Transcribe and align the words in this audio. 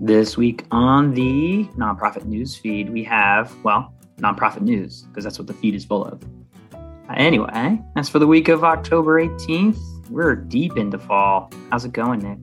This 0.00 0.36
week 0.36 0.64
on 0.70 1.12
the 1.12 1.64
nonprofit 1.76 2.24
news 2.24 2.54
feed, 2.56 2.90
we 2.90 3.02
have, 3.02 3.52
well, 3.64 3.92
nonprofit 4.18 4.60
news, 4.60 5.02
because 5.02 5.24
that's 5.24 5.40
what 5.40 5.48
the 5.48 5.54
feed 5.54 5.74
is 5.74 5.84
full 5.84 6.04
of. 6.04 6.22
Anyway, 7.16 7.82
as 7.96 8.08
for 8.08 8.20
the 8.20 8.26
week 8.26 8.46
of 8.46 8.62
October 8.62 9.20
18th, 9.20 9.80
we're 10.08 10.36
deep 10.36 10.76
into 10.76 11.00
fall. 11.00 11.50
How's 11.70 11.84
it 11.84 11.92
going, 11.92 12.20
Nick? 12.20 12.38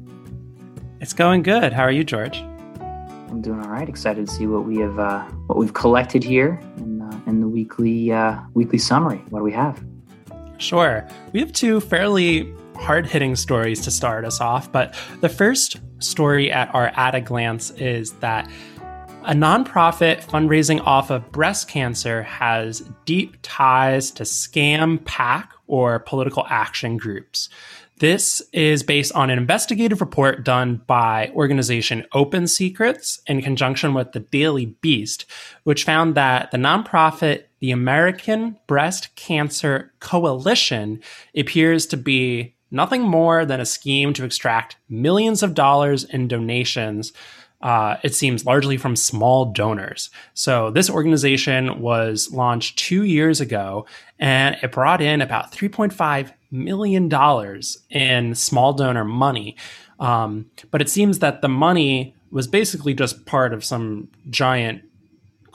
It's 1.00 1.14
going 1.14 1.44
good. 1.44 1.72
How 1.72 1.84
are 1.84 1.92
you, 1.92 2.04
George? 2.04 2.40
I'm 3.30 3.42
doing 3.42 3.62
all 3.62 3.70
right. 3.70 3.88
Excited 3.88 4.28
to 4.28 4.34
see 4.34 4.48
what 4.48 4.66
we 4.66 4.80
have, 4.80 5.00
uh, 5.00 5.24
what 5.48 5.58
we've 5.58 5.74
collected 5.74 6.26
here 6.26 6.60
in, 6.76 7.02
uh, 7.02 7.22
in 7.26 7.40
the 7.40 7.48
weekly 7.48 8.12
uh, 8.12 8.38
weekly 8.54 8.80
summary. 8.80 9.24
What 9.30 9.40
do 9.40 9.46
we 9.46 9.54
have? 9.54 9.82
Sure. 10.58 11.08
We 11.32 11.40
have 11.40 11.54
two 11.54 11.80
fairly 11.80 12.54
hard 12.76 13.06
hitting 13.06 13.38
stories 13.38 13.80
to 13.82 13.92
start 13.92 14.26
us 14.26 14.42
off, 14.42 14.72
but 14.72 14.94
the 15.22 15.30
first 15.30 15.78
story 16.06 16.52
at 16.52 16.74
our 16.74 16.88
at 16.88 17.16
a 17.16 17.22
glance 17.22 17.72
is 17.72 18.12
that 18.14 18.50
a 19.24 19.34
nonprofit 19.34 20.24
fundraising 20.24 20.80
off 20.86 21.10
of 21.10 21.32
breast 21.32 21.68
cancer 21.68 22.24
has 22.24 22.82
deep 23.06 23.38
ties 23.42 24.12
to 24.12 24.24
scam 24.24 25.04
PAC 25.06 25.52
or 25.68 26.00
political 26.00 26.46
action 26.50 26.98
groups. 26.98 27.50
This 28.00 28.42
is 28.52 28.84
based 28.84 29.14
on 29.14 29.30
an 29.30 29.38
investigative 29.38 30.02
report 30.02 30.44
done 30.44 30.82
by 30.86 31.32
organization 31.34 32.06
Open 32.14 32.46
Secrets 32.46 33.22
in 33.26 33.42
conjunction 33.42 33.94
with 33.94 34.12
the 34.12 34.20
Daily 34.20 34.66
Beast, 34.66 35.26
which 35.64 35.86
found 35.86 36.14
that 36.16 36.52
the 36.52 36.58
nonprofit 36.58 37.44
the 37.60 37.72
American 37.72 38.58
Breast 38.68 39.16
Cancer 39.16 39.94
Coalition 40.00 41.02
appears 41.36 41.86
to 41.88 41.98
be 41.98 42.55
nothing 42.72 43.02
more 43.02 43.46
than 43.46 43.60
a 43.60 43.66
scheme 43.66 44.14
to 44.14 44.26
extract 44.26 44.78
millions 44.90 45.44
of 45.44 45.54
dollars 45.54 46.04
in 46.04 46.28
donations. 46.28 47.14
Uh, 47.62 47.98
it 48.04 48.14
seems 48.14 48.46
largely 48.46 48.78
from 48.78 48.96
small 48.96 49.46
donors. 49.46 50.10
So, 50.34 50.70
this 50.72 50.90
organization 50.90 51.80
was 51.80 52.32
launched 52.32 52.78
two 52.78 53.04
years 53.04 53.42
ago 53.42 53.86
and 54.20 54.58
it 54.62 54.72
brought 54.72 55.02
in 55.02 55.22
about 55.22 55.52
$3.5 55.52 56.32
million 56.52 57.12
in 57.90 58.36
small 58.36 58.74
donor 58.74 59.06
money. 59.06 59.56
Um, 60.00 60.52
but 60.72 60.82
it 60.82 60.90
seems 60.90 61.20
that 61.20 61.42
the 61.42 61.48
money 61.48 62.16
was 62.32 62.48
basically 62.48 62.94
just 62.94 63.26
part 63.26 63.54
of 63.54 63.64
some 63.64 64.10
giant 64.30 64.84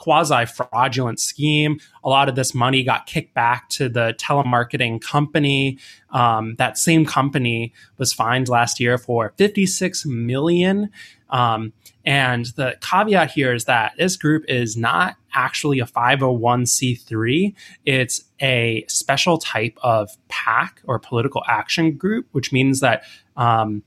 quasi 0.01 0.45
fraudulent 0.47 1.19
scheme. 1.19 1.79
A 2.03 2.09
lot 2.09 2.27
of 2.27 2.35
this 2.35 2.55
money 2.55 2.83
got 2.83 3.05
kicked 3.05 3.35
back 3.35 3.69
to 3.69 3.87
the 3.87 4.15
telemarketing 4.17 4.99
company. 4.99 5.77
Um, 6.09 6.55
that 6.55 6.79
same 6.79 7.05
company 7.05 7.71
was 7.99 8.11
fined 8.11 8.49
last 8.49 8.79
year 8.79 8.97
for 8.97 9.33
56 9.37 10.05
million. 10.07 10.89
Um, 11.29 11.71
and 12.03 12.47
the 12.55 12.77
caveat 12.81 13.29
here 13.29 13.53
is 13.53 13.65
that 13.65 13.93
this 13.95 14.17
group 14.17 14.43
is 14.47 14.75
not 14.75 15.17
actually 15.35 15.79
a 15.79 15.85
501c3. 15.85 17.53
It's 17.85 18.23
a 18.41 18.83
special 18.87 19.37
type 19.37 19.77
of 19.83 20.09
PAC 20.29 20.81
or 20.85 20.97
political 20.97 21.43
action 21.47 21.95
group, 21.95 22.27
which 22.31 22.51
means 22.51 22.79
that 22.79 23.03
um, 23.37 23.83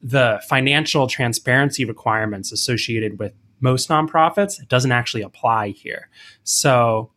the 0.00 0.40
financial 0.48 1.08
transparency 1.08 1.84
requirements 1.84 2.52
associated 2.52 3.18
with 3.18 3.32
most 3.60 3.88
nonprofits, 3.88 4.60
it 4.60 4.68
doesn't 4.68 4.92
actually 4.92 5.22
apply 5.22 5.68
here. 5.70 6.08
So 6.44 7.10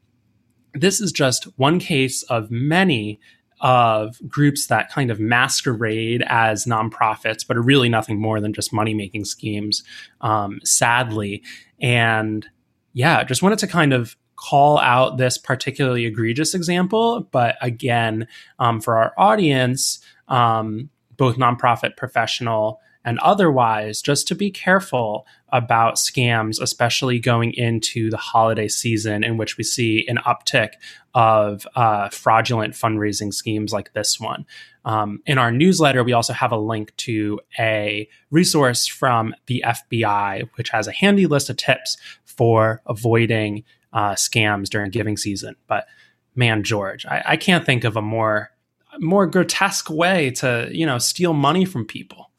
this 0.73 1.01
is 1.01 1.11
just 1.11 1.45
one 1.57 1.79
case 1.79 2.23
of 2.23 2.49
many 2.49 3.19
of 3.61 4.17
groups 4.27 4.67
that 4.67 4.89
kind 4.91 5.11
of 5.11 5.19
masquerade 5.19 6.23
as 6.27 6.65
nonprofits, 6.65 7.45
but 7.47 7.55
are 7.55 7.61
really 7.61 7.89
nothing 7.89 8.19
more 8.19 8.41
than 8.41 8.53
just 8.53 8.73
money 8.73 8.93
making 8.93 9.25
schemes, 9.25 9.83
um, 10.21 10.59
sadly. 10.63 11.43
And 11.79 12.47
yeah, 12.93 13.23
just 13.23 13.43
wanted 13.43 13.59
to 13.59 13.67
kind 13.67 13.93
of 13.93 14.15
call 14.35 14.79
out 14.79 15.17
this 15.17 15.37
particularly 15.37 16.05
egregious 16.05 16.55
example. 16.55 17.27
But 17.31 17.55
again, 17.61 18.27
um, 18.57 18.81
for 18.81 18.97
our 18.97 19.13
audience, 19.17 19.99
um, 20.27 20.89
both 21.15 21.37
nonprofit 21.37 21.95
professional 21.95 22.79
and 23.03 23.17
otherwise, 23.19 24.01
just 24.01 24.27
to 24.27 24.35
be 24.35 24.51
careful 24.51 25.25
about 25.49 25.95
scams, 25.95 26.61
especially 26.61 27.19
going 27.19 27.53
into 27.53 28.09
the 28.09 28.17
holiday 28.17 28.67
season, 28.67 29.23
in 29.23 29.37
which 29.37 29.57
we 29.57 29.63
see 29.63 30.05
an 30.07 30.17
uptick 30.17 30.73
of 31.13 31.65
uh, 31.75 32.09
fraudulent 32.09 32.73
fundraising 32.73 33.33
schemes 33.33 33.73
like 33.73 33.93
this 33.93 34.19
one. 34.19 34.45
Um, 34.85 35.21
in 35.25 35.37
our 35.37 35.51
newsletter, 35.51 36.03
we 36.03 36.13
also 36.13 36.33
have 36.33 36.51
a 36.51 36.57
link 36.57 36.95
to 36.97 37.39
a 37.59 38.07
resource 38.29 38.87
from 38.87 39.35
the 39.47 39.63
FBI, 39.65 40.49
which 40.55 40.69
has 40.69 40.87
a 40.87 40.91
handy 40.91 41.25
list 41.25 41.49
of 41.49 41.57
tips 41.57 41.97
for 42.23 42.81
avoiding 42.85 43.63
uh, 43.93 44.13
scams 44.13 44.69
during 44.69 44.91
giving 44.91 45.17
season. 45.17 45.55
But 45.67 45.87
man, 46.35 46.63
George, 46.63 47.05
I, 47.05 47.23
I 47.25 47.37
can't 47.37 47.65
think 47.65 47.83
of 47.83 47.97
a 47.97 48.01
more 48.01 48.51
more 48.99 49.25
grotesque 49.25 49.89
way 49.89 50.31
to 50.31 50.69
you 50.71 50.85
know 50.85 50.97
steal 50.97 51.33
money 51.33 51.63
from 51.63 51.85
people 51.85 52.30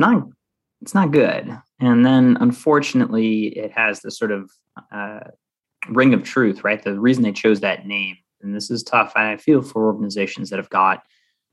not 0.00 0.26
it's 0.82 0.94
not 0.94 1.12
good. 1.12 1.58
And 1.80 2.04
then 2.04 2.38
unfortunately, 2.40 3.48
it 3.48 3.72
has 3.72 4.00
this 4.00 4.18
sort 4.18 4.32
of 4.32 4.50
uh, 4.90 5.20
ring 5.88 6.14
of 6.14 6.22
truth, 6.22 6.64
right? 6.64 6.82
The 6.82 6.98
reason 6.98 7.22
they 7.22 7.32
chose 7.32 7.60
that 7.60 7.86
name, 7.86 8.16
and 8.42 8.54
this 8.54 8.70
is 8.70 8.82
tough. 8.82 9.12
I 9.14 9.36
feel 9.36 9.62
for 9.62 9.86
organizations 9.86 10.50
that 10.50 10.58
have 10.58 10.70
got 10.70 11.02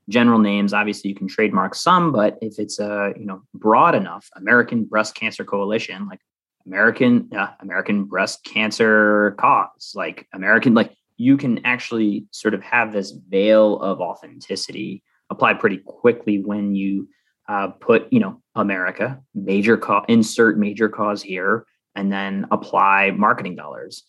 general 0.08 0.38
names. 0.38 0.72
Obviously, 0.72 1.10
you 1.10 1.16
can 1.16 1.28
trademark 1.28 1.74
some, 1.74 2.12
but 2.12 2.38
if 2.40 2.58
it's 2.58 2.78
a 2.78 3.12
you 3.18 3.26
know 3.26 3.42
broad 3.54 3.94
enough, 3.94 4.28
American 4.36 4.84
Breast 4.84 5.14
Cancer 5.14 5.44
Coalition, 5.44 6.06
like 6.08 6.20
American 6.66 7.28
uh, 7.36 7.50
American 7.60 8.04
Breast 8.04 8.44
Cancer 8.44 9.34
Cause, 9.38 9.92
like 9.94 10.26
American, 10.32 10.74
like 10.74 10.94
you 11.16 11.36
can 11.36 11.64
actually 11.66 12.26
sort 12.30 12.54
of 12.54 12.62
have 12.62 12.92
this 12.92 13.10
veil 13.10 13.80
of 13.80 14.00
authenticity 14.00 15.02
apply 15.30 15.52
pretty 15.54 15.78
quickly 15.78 16.42
when 16.42 16.74
you 16.74 17.08
uh, 17.48 17.68
put 17.68 18.12
you 18.12 18.20
know 18.20 18.40
America 18.54 19.20
major 19.34 19.76
co- 19.76 20.04
insert 20.08 20.58
major 20.58 20.88
cause 20.88 21.22
here 21.22 21.66
and 21.94 22.12
then 22.12 22.46
apply 22.50 23.10
marketing 23.12 23.56
dollars. 23.56 24.04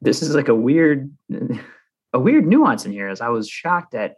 This 0.00 0.22
is 0.22 0.34
like 0.34 0.48
a 0.48 0.54
weird 0.54 1.12
a 2.12 2.18
weird 2.18 2.46
nuance 2.46 2.86
in 2.86 2.92
here 2.92 3.08
as 3.08 3.20
I 3.20 3.28
was 3.28 3.48
shocked 3.48 3.94
at 3.94 4.16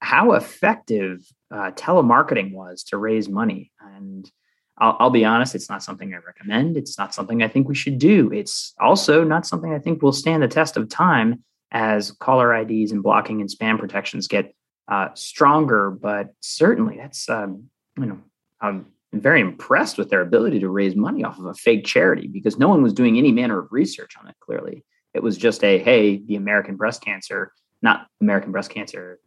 how 0.00 0.32
effective 0.32 1.20
uh, 1.50 1.72
telemarketing 1.72 2.52
was 2.52 2.84
to 2.84 2.98
raise 2.98 3.28
money. 3.28 3.72
And 3.80 4.30
I'll, 4.78 4.96
I'll, 5.00 5.10
be 5.10 5.24
honest 5.24 5.54
it's 5.54 5.70
not 5.70 5.82
something 5.82 6.14
i 6.14 6.18
recommend. 6.18 6.76
It's 6.76 6.98
not 6.98 7.14
something 7.14 7.42
i 7.42 7.48
think 7.48 7.68
we 7.68 7.74
should 7.74 7.98
do. 7.98 8.32
It's 8.32 8.74
also 8.78 9.24
not 9.24 9.46
something 9.46 9.72
i 9.72 9.78
think 9.78 10.02
will 10.02 10.12
stand 10.12 10.42
the 10.42 10.48
test 10.48 10.76
of 10.76 10.88
time 10.88 11.42
as 11.72 12.12
caller 12.12 12.54
ids 12.54 12.92
and 12.92 13.02
blocking 13.02 13.40
and 13.40 13.50
spam 13.50 13.78
protections 13.78 14.28
get 14.28 14.54
uh, 14.88 15.08
stronger 15.14 15.90
but 15.90 16.32
certainly 16.40 16.96
that's 16.96 17.28
um, 17.28 17.68
you 17.98 18.06
know, 18.06 18.18
I'm 18.60 18.86
very 19.12 19.40
impressed 19.40 19.98
with 19.98 20.10
their 20.10 20.20
ability 20.20 20.60
to 20.60 20.68
raise 20.68 20.96
money 20.96 21.24
off 21.24 21.38
of 21.38 21.46
a 21.46 21.54
fake 21.54 21.84
charity 21.84 22.26
because 22.26 22.58
no 22.58 22.68
one 22.68 22.82
was 22.82 22.92
doing 22.92 23.18
any 23.18 23.32
manner 23.32 23.58
of 23.58 23.72
research 23.72 24.14
on 24.20 24.28
it. 24.28 24.34
Clearly, 24.40 24.84
it 25.14 25.22
was 25.22 25.36
just 25.36 25.64
a 25.64 25.78
hey, 25.78 26.18
the 26.18 26.36
American 26.36 26.76
Breast 26.76 27.02
Cancer, 27.02 27.52
not 27.82 28.06
American 28.20 28.52
Breast 28.52 28.70
Cancer 28.70 29.20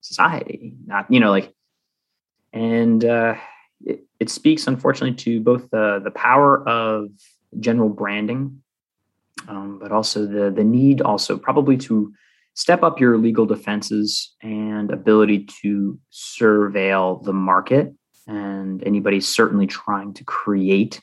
Society, 0.00 0.74
not 0.86 1.10
you 1.10 1.20
know 1.20 1.30
like, 1.30 1.52
and 2.52 3.04
uh, 3.04 3.34
it, 3.84 4.04
it 4.20 4.30
speaks 4.30 4.66
unfortunately 4.66 5.16
to 5.16 5.40
both 5.40 5.68
the 5.70 6.00
the 6.02 6.10
power 6.10 6.66
of 6.68 7.08
general 7.60 7.88
branding, 7.88 8.62
um, 9.48 9.78
but 9.78 9.92
also 9.92 10.26
the 10.26 10.50
the 10.50 10.64
need 10.64 11.00
also 11.00 11.36
probably 11.36 11.76
to 11.76 12.12
step 12.54 12.82
up 12.82 12.98
your 12.98 13.18
legal 13.18 13.44
defenses 13.44 14.34
and 14.42 14.90
ability 14.90 15.46
to 15.60 15.98
surveil 16.10 17.22
the 17.22 17.32
market 17.32 17.92
and 18.26 18.82
anybody's 18.84 19.28
certainly 19.28 19.66
trying 19.66 20.14
to 20.14 20.24
create 20.24 21.00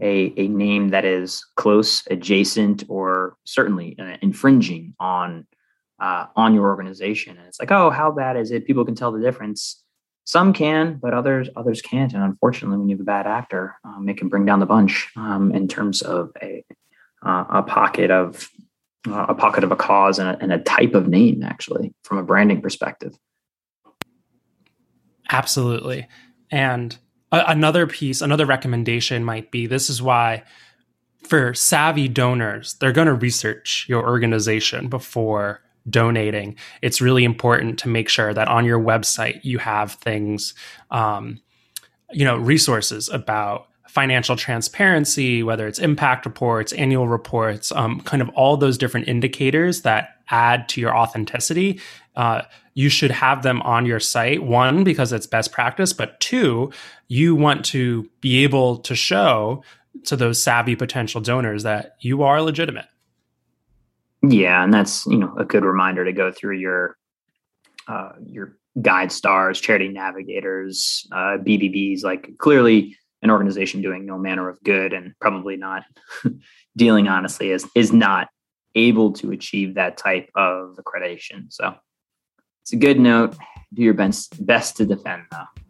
a, 0.00 0.32
a 0.36 0.48
name 0.48 0.90
that 0.90 1.04
is 1.04 1.44
close, 1.56 2.06
adjacent, 2.10 2.84
or 2.88 3.36
certainly 3.44 3.96
uh, 3.98 4.16
infringing 4.22 4.94
on 4.98 5.46
uh, 6.00 6.26
on 6.36 6.54
your 6.54 6.66
organization. 6.66 7.36
And 7.36 7.46
it's 7.48 7.58
like, 7.58 7.72
oh, 7.72 7.90
how 7.90 8.12
bad 8.12 8.36
is 8.36 8.52
it? 8.52 8.66
People 8.66 8.84
can 8.84 8.94
tell 8.94 9.10
the 9.10 9.20
difference. 9.20 9.82
Some 10.24 10.52
can, 10.52 10.98
but 11.02 11.14
others 11.14 11.48
others 11.56 11.82
can't. 11.82 12.12
And 12.12 12.22
unfortunately, 12.22 12.78
when 12.78 12.88
you 12.88 12.96
have 12.96 13.00
a 13.00 13.04
bad 13.04 13.26
actor, 13.26 13.76
um, 13.84 14.08
it 14.08 14.18
can 14.18 14.28
bring 14.28 14.44
down 14.44 14.60
the 14.60 14.66
bunch 14.66 15.08
um, 15.16 15.52
in 15.52 15.66
terms 15.66 16.02
of 16.02 16.30
a 16.42 16.64
uh, 17.24 17.44
a 17.50 17.62
pocket 17.62 18.10
of 18.10 18.48
uh, 19.08 19.26
a 19.28 19.34
pocket 19.34 19.64
of 19.64 19.72
a 19.72 19.76
cause 19.76 20.18
and 20.18 20.28
a, 20.28 20.38
and 20.42 20.52
a 20.52 20.58
type 20.58 20.94
of 20.94 21.08
name, 21.08 21.42
actually, 21.42 21.94
from 22.04 22.18
a 22.18 22.22
branding 22.22 22.60
perspective. 22.60 23.16
Absolutely. 25.30 26.06
And 26.50 26.96
a- 27.32 27.44
another 27.48 27.86
piece, 27.86 28.20
another 28.20 28.46
recommendation 28.46 29.24
might 29.24 29.50
be 29.50 29.66
this 29.66 29.90
is 29.90 30.02
why 30.02 30.44
for 31.28 31.52
savvy 31.52 32.08
donors, 32.08 32.74
they're 32.74 32.92
going 32.92 33.06
to 33.06 33.14
research 33.14 33.84
your 33.88 34.08
organization 34.08 34.88
before 34.88 35.60
donating. 35.88 36.56
It's 36.82 37.00
really 37.00 37.24
important 37.24 37.78
to 37.80 37.88
make 37.88 38.08
sure 38.08 38.32
that 38.32 38.48
on 38.48 38.64
your 38.64 38.80
website 38.80 39.40
you 39.42 39.58
have 39.58 39.92
things, 39.92 40.54
um, 40.90 41.40
you 42.12 42.24
know, 42.24 42.36
resources 42.36 43.08
about 43.08 43.68
financial 43.88 44.36
transparency, 44.36 45.42
whether 45.42 45.66
it's 45.66 45.78
impact 45.78 46.26
reports, 46.26 46.72
annual 46.74 47.08
reports, 47.08 47.72
um, 47.72 48.00
kind 48.00 48.22
of 48.22 48.28
all 48.30 48.56
those 48.56 48.78
different 48.78 49.08
indicators 49.08 49.82
that 49.82 50.17
add 50.30 50.68
to 50.70 50.80
your 50.80 50.96
authenticity, 50.96 51.80
uh, 52.16 52.42
you 52.74 52.88
should 52.88 53.10
have 53.10 53.42
them 53.42 53.60
on 53.62 53.86
your 53.86 54.00
site. 54.00 54.42
One, 54.42 54.84
because 54.84 55.12
it's 55.12 55.26
best 55.26 55.52
practice, 55.52 55.92
but 55.92 56.18
two, 56.20 56.72
you 57.08 57.34
want 57.34 57.64
to 57.66 58.08
be 58.20 58.44
able 58.44 58.78
to 58.78 58.94
show 58.94 59.62
to 60.04 60.16
those 60.16 60.42
savvy 60.42 60.76
potential 60.76 61.20
donors 61.20 61.62
that 61.64 61.96
you 62.00 62.22
are 62.22 62.40
legitimate. 62.40 62.86
Yeah, 64.22 64.64
and 64.64 64.74
that's 64.74 65.06
you 65.06 65.16
know 65.16 65.34
a 65.38 65.44
good 65.44 65.64
reminder 65.64 66.04
to 66.04 66.12
go 66.12 66.32
through 66.32 66.58
your 66.58 66.96
uh, 67.86 68.10
your 68.26 68.56
guide 68.82 69.12
stars, 69.12 69.60
charity 69.60 69.88
navigators, 69.88 71.06
uh, 71.12 71.38
BBBs. 71.38 72.02
Like 72.02 72.36
clearly, 72.38 72.96
an 73.22 73.30
organization 73.30 73.80
doing 73.82 74.06
no 74.06 74.18
manner 74.18 74.48
of 74.48 74.62
good 74.62 74.92
and 74.92 75.14
probably 75.20 75.56
not 75.56 75.82
dealing 76.76 77.08
honestly 77.08 77.50
is 77.50 77.66
is 77.74 77.92
not 77.92 78.28
able 78.74 79.12
to 79.14 79.32
achieve 79.32 79.74
that 79.74 79.96
type 79.96 80.30
of 80.34 80.76
accreditation. 80.76 81.52
So 81.52 81.74
it's 82.62 82.72
a 82.72 82.76
good 82.76 83.00
note. 83.00 83.36
Do 83.72 83.82
your 83.82 83.94
best 83.94 84.44
best 84.44 84.76
to 84.78 84.86
defend 84.86 85.22
though. 85.30 85.62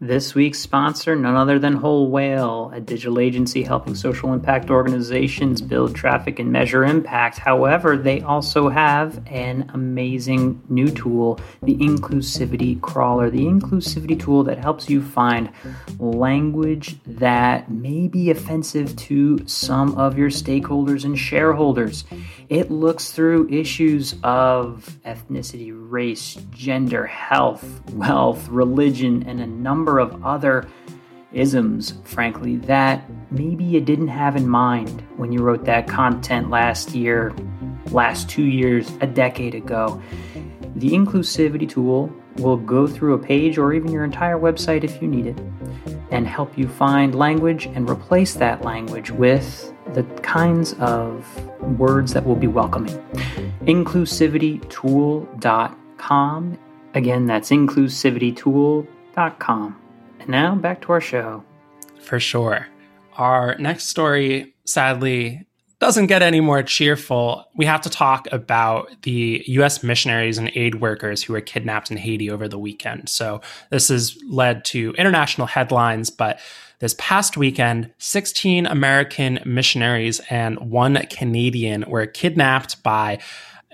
This 0.00 0.34
week's 0.34 0.58
sponsor, 0.58 1.14
none 1.14 1.36
other 1.36 1.58
than 1.58 1.74
Whole 1.74 2.10
Whale, 2.10 2.70
a 2.74 2.80
digital 2.80 3.20
agency 3.20 3.62
helping 3.62 3.94
social 3.94 4.32
impact 4.32 4.68
organizations 4.68 5.60
build 5.60 5.94
traffic 5.94 6.40
and 6.40 6.50
measure 6.50 6.84
impact. 6.84 7.38
However, 7.38 7.96
they 7.96 8.20
also 8.20 8.68
have 8.68 9.22
an 9.28 9.70
amazing 9.72 10.60
new 10.68 10.90
tool, 10.90 11.38
the 11.62 11.76
Inclusivity 11.76 12.80
Crawler, 12.80 13.30
the 13.30 13.44
inclusivity 13.44 14.18
tool 14.18 14.42
that 14.44 14.58
helps 14.58 14.90
you 14.90 15.00
find 15.00 15.50
language 15.98 16.96
that 17.06 17.70
may 17.70 18.08
be 18.08 18.30
offensive 18.30 18.96
to 18.96 19.46
some 19.46 19.96
of 19.96 20.18
your 20.18 20.28
stakeholders 20.28 21.04
and 21.04 21.16
shareholders. 21.18 22.04
It 22.48 22.70
looks 22.70 23.12
through 23.12 23.48
issues 23.48 24.16
of 24.24 24.98
ethnicity, 25.06 25.72
race, 25.72 26.36
gender, 26.50 27.06
health, 27.06 27.82
wealth, 27.92 28.48
religion, 28.48 29.22
and 29.26 29.40
a 29.40 29.46
number 29.46 29.83
of 29.98 30.24
other 30.24 30.66
isms, 31.34 31.94
frankly, 32.04 32.56
that 32.56 33.04
maybe 33.30 33.64
you 33.64 33.80
didn't 33.80 34.08
have 34.08 34.36
in 34.36 34.46
mind 34.48 35.02
when 35.16 35.32
you 35.32 35.40
wrote 35.40 35.64
that 35.64 35.88
content 35.88 36.50
last 36.50 36.94
year, 36.94 37.34
last 37.90 38.28
two 38.30 38.44
years, 38.44 38.92
a 39.00 39.06
decade 39.06 39.54
ago. 39.54 40.02
The 40.76 40.90
inclusivity 40.90 41.66
tool 41.68 42.12
will 42.36 42.56
go 42.56 42.86
through 42.86 43.14
a 43.14 43.18
page 43.18 43.58
or 43.58 43.72
even 43.72 43.90
your 43.92 44.04
entire 44.04 44.38
website 44.38 44.84
if 44.84 45.02
you 45.02 45.08
need 45.08 45.26
it 45.26 45.38
and 46.10 46.26
help 46.26 46.58
you 46.58 46.68
find 46.68 47.14
language 47.14 47.66
and 47.66 47.88
replace 47.88 48.34
that 48.34 48.62
language 48.62 49.10
with 49.10 49.72
the 49.92 50.02
kinds 50.22 50.72
of 50.74 51.26
words 51.78 52.12
that 52.12 52.24
will 52.24 52.36
be 52.36 52.46
welcoming. 52.46 52.96
Inclusivitytool.com. 53.62 56.58
Again, 56.94 57.26
that's 57.26 57.50
inclusivitytool.com. 57.50 58.88
And 60.20 60.28
now 60.28 60.54
back 60.54 60.82
to 60.82 60.92
our 60.92 61.00
show. 61.00 61.44
For 62.00 62.18
sure. 62.20 62.66
Our 63.16 63.56
next 63.58 63.86
story, 63.86 64.54
sadly, 64.64 65.46
doesn't 65.78 66.06
get 66.06 66.22
any 66.22 66.40
more 66.40 66.62
cheerful. 66.62 67.44
We 67.54 67.66
have 67.66 67.82
to 67.82 67.90
talk 67.90 68.26
about 68.32 68.90
the 69.02 69.44
US 69.46 69.82
missionaries 69.82 70.38
and 70.38 70.50
aid 70.54 70.76
workers 70.76 71.22
who 71.22 71.32
were 71.32 71.40
kidnapped 71.40 71.90
in 71.90 71.96
Haiti 71.96 72.30
over 72.30 72.48
the 72.48 72.58
weekend. 72.58 73.08
So, 73.08 73.40
this 73.70 73.88
has 73.88 74.16
led 74.28 74.64
to 74.66 74.94
international 74.96 75.46
headlines, 75.46 76.10
but 76.10 76.40
this 76.80 76.94
past 76.98 77.36
weekend, 77.36 77.92
16 77.98 78.66
American 78.66 79.40
missionaries 79.44 80.20
and 80.30 80.58
one 80.58 80.96
Canadian 81.08 81.84
were 81.88 82.06
kidnapped 82.06 82.82
by 82.82 83.18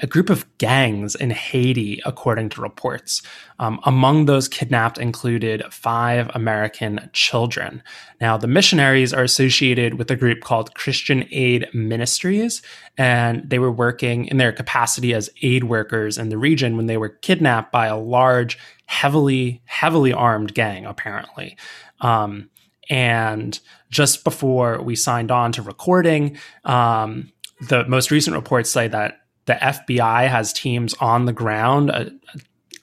a 0.03 0.07
group 0.07 0.31
of 0.31 0.47
gangs 0.59 1.15
in 1.15 1.31
Haiti, 1.31 2.01
according 2.05 2.49
to 2.51 2.63
reports. 2.63 3.23
Um, 3.59 3.81
among 3.85 4.25
those 4.25 4.49
kidnapped 4.49 4.99
included 4.99 5.63
five 5.71 6.31
American 6.35 7.11
children. 7.13 7.83
Now, 8.21 8.37
the 8.37 8.47
missionaries 8.47 9.13
are 9.13 9.23
associated 9.23 9.95
with 9.95 10.11
a 10.11 10.17
group 10.17 10.41
called 10.41 10.75
Christian 10.75 11.27
Aid 11.31 11.69
Ministries, 11.75 12.63
and 12.97 13.49
they 13.49 13.59
were 13.59 13.71
working 13.73 14.27
in 14.27 14.39
their 14.39 14.53
capacity 14.53 15.13
as 15.13 15.31
aid 15.43 15.65
workers 15.65 16.17
in 16.17 16.31
the 16.31 16.39
region 16.39 16.77
when 16.77 16.87
they 16.87 16.97
were 16.97 17.11
kidnapped 17.11 17.71
by 17.71 17.87
a 17.87 17.99
large, 17.99 18.59
heavily, 18.87 19.61
heavily 19.67 20.13
armed 20.13 20.55
gang, 20.55 20.87
apparently. 20.87 21.57
Um, 22.01 22.49
and 22.89 23.61
just 23.91 24.25
before 24.25 24.83
we 24.83 24.97
signed 24.97 25.31
on 25.31 25.53
to 25.53 25.63
recording, 25.63 26.39
um, 26.65 27.31
the 27.69 27.85
most 27.87 28.11
recent 28.11 28.35
reports 28.35 28.71
say 28.71 28.89
that 28.89 29.20
the 29.51 29.57
FBI 29.57 30.29
has 30.29 30.53
teams 30.53 30.95
on 31.01 31.25
the 31.25 31.33
ground. 31.33 31.91
Uh, 31.91 32.05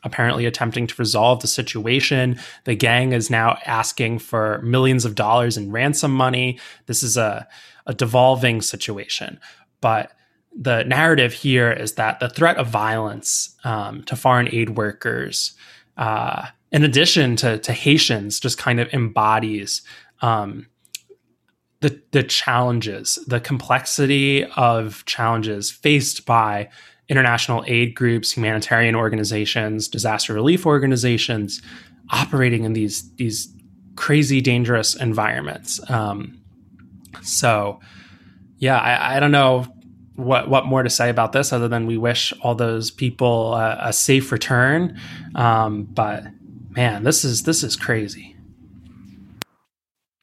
apparently 0.04 0.46
attempting 0.46 0.86
to 0.88 0.96
resolve 1.00 1.42
the 1.42 1.48
situation. 1.48 2.40
The 2.66 2.76
gang 2.76 3.14
is 3.14 3.30
now 3.30 3.58
asking 3.66 4.20
for 4.20 4.62
millions 4.62 5.06
of 5.06 5.16
dollars 5.16 5.58
in 5.58 5.72
ransom 5.72 6.12
money. 6.12 6.60
This 6.86 7.04
is 7.04 7.18
a, 7.18 7.48
a 7.88 7.94
devolving 7.94 8.62
situation. 8.62 9.40
But 9.82 10.12
the 10.56 10.84
narrative 10.84 11.34
here 11.34 11.72
is 11.72 11.94
that 11.94 12.20
the 12.20 12.30
threat 12.30 12.58
of 12.58 12.68
violence 12.68 13.56
um, 13.64 14.04
to 14.04 14.16
foreign 14.16 14.54
aid 14.54 14.78
workers, 14.78 15.56
uh, 15.98 16.48
in 16.72 16.84
addition 16.84 17.36
to, 17.38 17.58
to 17.58 17.74
Haitians, 17.74 18.40
just 18.40 18.58
kind 18.58 18.80
of 18.80 18.94
embodies 18.94 19.82
um, 20.22 20.68
the 21.82 22.02
the 22.12 22.24
challenges, 22.24 23.20
the 23.28 23.40
complexity 23.40 24.46
of 24.56 25.06
challenges 25.06 25.70
faced 25.70 26.26
by 26.26 26.70
international 27.10 27.64
aid 27.68 27.96
groups, 27.96 28.32
humanitarian 28.32 28.96
organizations, 28.96 29.88
disaster 29.88 30.34
relief 30.34 30.66
organizations 30.66 31.62
operating 32.10 32.64
in 32.64 32.74
these 32.74 33.14
these 33.16 33.54
crazy 33.96 34.42
dangerous 34.42 34.96
environments. 34.96 35.80
Um, 35.90 36.40
so, 37.22 37.80
yeah, 38.58 38.78
I, 38.78 39.18
I, 39.18 39.20
don't 39.20 39.32
know 39.32 39.66
what 40.16 40.50
what 40.50 40.66
more 40.66 40.84
to 40.84 40.90
say 40.90 41.10
about 41.10 41.32
this 41.32 41.52
other 41.52 41.68
than 41.68 41.86
we 41.86 41.98
wish 41.98 42.34
all 42.42 42.56
those 42.56 42.92
people 42.92 43.54
uh, 43.54 43.78
a 43.80 43.94
safe 43.94 44.32
return. 44.32 45.00
Um, 45.36 45.84
but 45.84 46.24
man, 46.70 47.04
this 47.04 47.24
is 47.24 47.44
this 47.44 47.64
is 47.64 47.76
crazy 47.76 48.37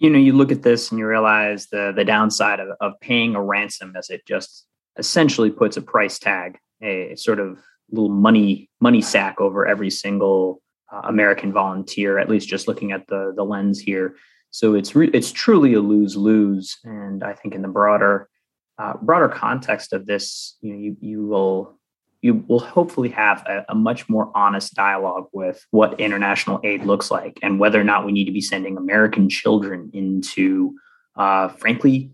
you 0.05 0.11
know, 0.11 0.19
you 0.19 0.35
look 0.35 0.53
at 0.53 0.63
this 0.63 0.91
and 0.91 0.99
you 0.99 1.07
realize 1.07 1.69
the 1.69 1.91
the 1.97 2.05
downside 2.05 2.61
of, 2.61 2.69
of 2.83 2.93
paying 3.01 3.35
a 3.35 3.43
ransom 3.43 3.97
as 3.97 4.11
it 4.11 4.27
just 4.27 4.67
essentially 4.99 5.51
puts 5.51 5.79
a 5.79 5.83
price 5.83 6.19
tag, 6.19 6.59
a 6.83 7.17
sort 7.17 7.41
of 7.41 7.59
little 7.91 8.11
money 8.11 8.69
money 8.83 9.01
sack 9.01 9.41
over 9.41 9.67
every 9.67 9.89
single 9.89 10.61
uh, 10.93 11.01
American 11.05 11.53
volunteer. 11.53 12.19
At 12.19 12.29
least 12.29 12.49
just 12.49 12.69
looking 12.69 12.93
at 12.93 13.07
the 13.07 13.33
the 13.35 13.45
lens 13.45 13.81
here. 13.81 14.17
So 14.51 14.75
it's 14.75 14.95
re- 14.95 15.11
it's 15.15 15.33
truly 15.33 15.73
a 15.73 15.81
lose 15.81 16.17
lose, 16.19 16.77
and 16.85 17.25
I 17.25 17.33
think 17.33 17.55
in 17.55 17.63
the 17.63 17.69
broader 17.69 18.29
uh, 18.77 18.99
broader 19.01 19.31
context 19.31 19.95
of 19.95 20.05
this, 20.05 20.59
you 20.61 20.71
know, 20.71 20.79
you 20.79 20.97
you 21.01 21.27
will 21.27 21.79
you 22.25 22.43
will 22.49 22.59
hopefully 22.59 23.11
have 23.11 23.45
a, 23.47 23.67
a, 23.69 23.75
much 23.75 24.09
more 24.09 24.33
honest 24.35 24.75
dialogue 24.75 25.27
with 25.35 25.67
what 25.73 26.01
international 26.01 26.59
aid 26.65 26.83
looks 26.83 27.11
like 27.11 27.39
and 27.43 27.61
whether 27.61 27.79
or 27.79 27.85
not 27.85 28.07
we 28.07 28.13
need 28.13 28.25
to 28.25 28.33
be 28.33 28.41
sending 28.41 28.79
American 28.79 29.29
children 29.29 29.91
into, 29.93 30.75
uh, 31.17 31.49
frankly, 31.49 32.11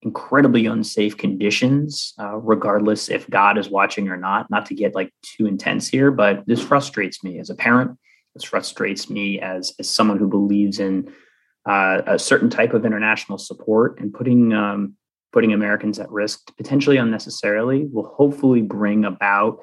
incredibly 0.00 0.64
unsafe 0.64 1.14
conditions, 1.18 2.14
uh, 2.18 2.36
regardless 2.36 3.10
if 3.10 3.28
God 3.28 3.58
is 3.58 3.68
watching 3.68 4.08
or 4.08 4.16
not. 4.16 4.50
Not 4.50 4.64
to 4.64 4.74
get 4.74 4.94
like 4.94 5.12
too 5.20 5.46
intense 5.46 5.88
here, 5.88 6.10
but 6.10 6.42
this 6.46 6.62
frustrates 6.62 7.22
me 7.22 7.38
as 7.38 7.50
a 7.50 7.54
parent. 7.54 7.98
This 8.34 8.44
frustrates 8.44 9.10
me 9.10 9.40
as, 9.40 9.74
as 9.78 9.90
someone 9.90 10.16
who 10.16 10.28
believes 10.28 10.80
in 10.80 11.12
uh, 11.68 12.00
a 12.06 12.18
certain 12.18 12.48
type 12.48 12.72
of 12.72 12.86
international 12.86 13.36
support 13.36 14.00
and 14.00 14.10
putting 14.14 14.54
um, 14.54 14.96
putting 15.32 15.52
Americans 15.52 15.98
at 15.98 16.10
risk 16.10 16.54
potentially 16.56 16.96
unnecessarily 16.96 17.86
will 17.92 18.06
hopefully 18.06 18.62
bring 18.62 19.04
about 19.04 19.60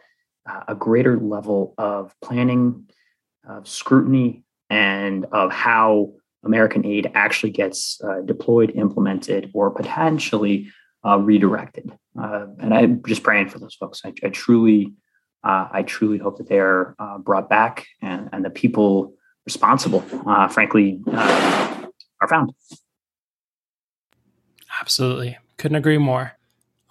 uh, 0.49 0.61
a 0.69 0.75
greater 0.75 1.19
level 1.19 1.73
of 1.77 2.13
planning, 2.23 2.87
of 3.47 3.67
scrutiny, 3.67 4.43
and 4.69 5.25
of 5.31 5.51
how 5.51 6.13
American 6.43 6.85
aid 6.85 7.11
actually 7.13 7.49
gets 7.49 7.99
uh, 8.03 8.21
deployed, 8.21 8.71
implemented, 8.75 9.51
or 9.53 9.71
potentially 9.71 10.69
uh, 11.05 11.17
redirected. 11.19 11.91
Uh, 12.19 12.47
and 12.59 12.73
I'm 12.73 13.03
just 13.05 13.23
praying 13.23 13.49
for 13.49 13.59
those 13.59 13.75
folks. 13.75 14.01
I, 14.05 14.13
I 14.23 14.29
truly, 14.29 14.93
uh, 15.43 15.67
I 15.71 15.83
truly 15.83 16.17
hope 16.17 16.37
that 16.37 16.47
they 16.47 16.59
are 16.59 16.95
uh, 16.99 17.17
brought 17.17 17.49
back 17.49 17.85
and, 18.01 18.29
and 18.31 18.45
the 18.45 18.49
people 18.49 19.13
responsible, 19.45 20.01
frankly, 20.49 21.01
are 21.07 22.27
found. 22.27 22.51
Absolutely. 24.81 25.37
Couldn't 25.57 25.77
agree 25.77 25.97
more. 25.97 26.33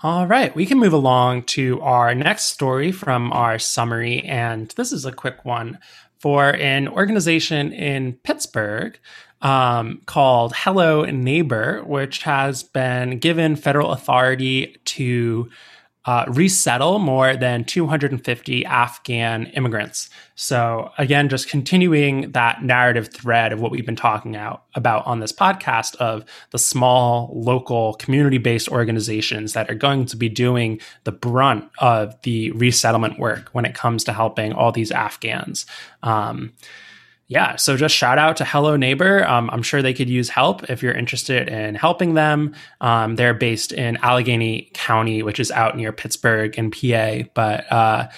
All 0.03 0.27
right, 0.27 0.55
we 0.55 0.67
can 0.67 0.79
move 0.79 0.93
along 0.93 1.45
to 1.45 1.81
our 1.81 2.15
next 2.15 2.45
story 2.45 2.93
from 2.93 3.33
our 3.33 3.59
summary. 3.59 4.23
And 4.25 4.69
this 4.77 4.93
is 4.93 5.07
a 5.07 5.13
quick 5.13 5.45
one 5.45 5.79
for 6.19 6.55
an 6.57 6.89
organization 6.89 7.73
in 7.73 8.15
Pittsburgh 8.15 8.99
um, 9.41 10.03
called 10.07 10.53
Hello 10.55 11.05
Neighbor, 11.05 11.83
which 11.85 12.25
has 12.25 12.63
been 12.63 13.19
given 13.19 13.57
federal 13.57 13.93
authority 13.93 14.77
to 14.85 15.49
uh, 16.07 16.25
resettle 16.29 17.01
more 17.01 17.37
than 17.37 17.65
250 17.65 18.65
Afghan 18.65 19.47
immigrants. 19.47 20.09
So, 20.37 20.93
again, 20.99 21.29
just 21.29 21.49
continuing 21.49 22.31
that 22.33 22.63
narrative 22.63 23.09
thread 23.13 23.53
of 23.53 23.61
what 23.61 23.73
we've 23.73 23.85
been 23.85 23.97
talking 23.97 24.37
out, 24.37 24.65
about 24.75 25.05
on 25.07 25.21
this 25.21 25.33
podcast 25.33 25.97
of 25.97 26.25
the 26.51 26.59
small, 26.59 27.33
local, 27.35 27.95
community 27.95 28.39
based 28.39 28.69
organizations 28.69 29.53
that 29.55 29.69
are 29.69 29.75
going 29.75 30.07
to 30.07 30.17
be 30.17 30.29
doing 30.29 30.81
the 31.05 31.13
brunt 31.13 31.69
of 31.79 32.15
the 32.23 32.53
resettlement 32.53 33.19
work 33.19 33.49
when 33.53 33.65
it 33.65 33.75
comes 33.75 34.05
to 34.05 34.13
helping 34.13 34.53
all 34.53 34.71
these 34.71 34.93
Afghans. 34.93 35.67
Um, 36.03 36.53
yeah, 37.29 37.57
so 37.57 37.77
just 37.77 37.95
shout 37.95 38.19
out 38.19 38.37
to 38.37 38.45
Hello 38.45 38.77
Neighbor. 38.77 39.27
Um, 39.27 39.51
I'm 39.51 39.63
sure 39.63 39.83
they 39.83 39.95
could 39.95 40.09
use 40.09 40.29
help 40.29 40.71
if 40.71 40.81
you're 40.81 40.95
interested 40.95 41.49
in 41.49 41.75
helping 41.75 42.15
them. 42.15 42.55
Um, 42.81 43.17
they're 43.17 43.35
based 43.35 43.73
in 43.73 43.97
Allegheny 43.97 44.71
County, 44.75 45.25
which 45.25 45.41
is 45.41 45.51
out 45.51 45.77
near 45.77 45.93
Pittsburgh 45.93 46.57
and 46.57 46.73
PA. 46.73 47.29
But 47.35 47.71
uh, 47.73 48.09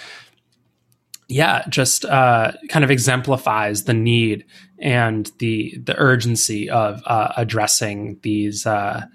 yeah, 1.27 1.63
just 1.69 2.05
uh, 2.05 2.51
kind 2.69 2.85
of 2.85 2.91
exemplifies 2.91 3.85
the 3.85 3.95
need 3.95 4.45
and 4.77 5.31
the 5.39 5.75
the 5.83 5.97
urgency 5.97 6.69
of 6.69 7.01
uh, 7.07 7.33
addressing 7.35 8.19
these 8.21 8.67
uh, 8.67 9.05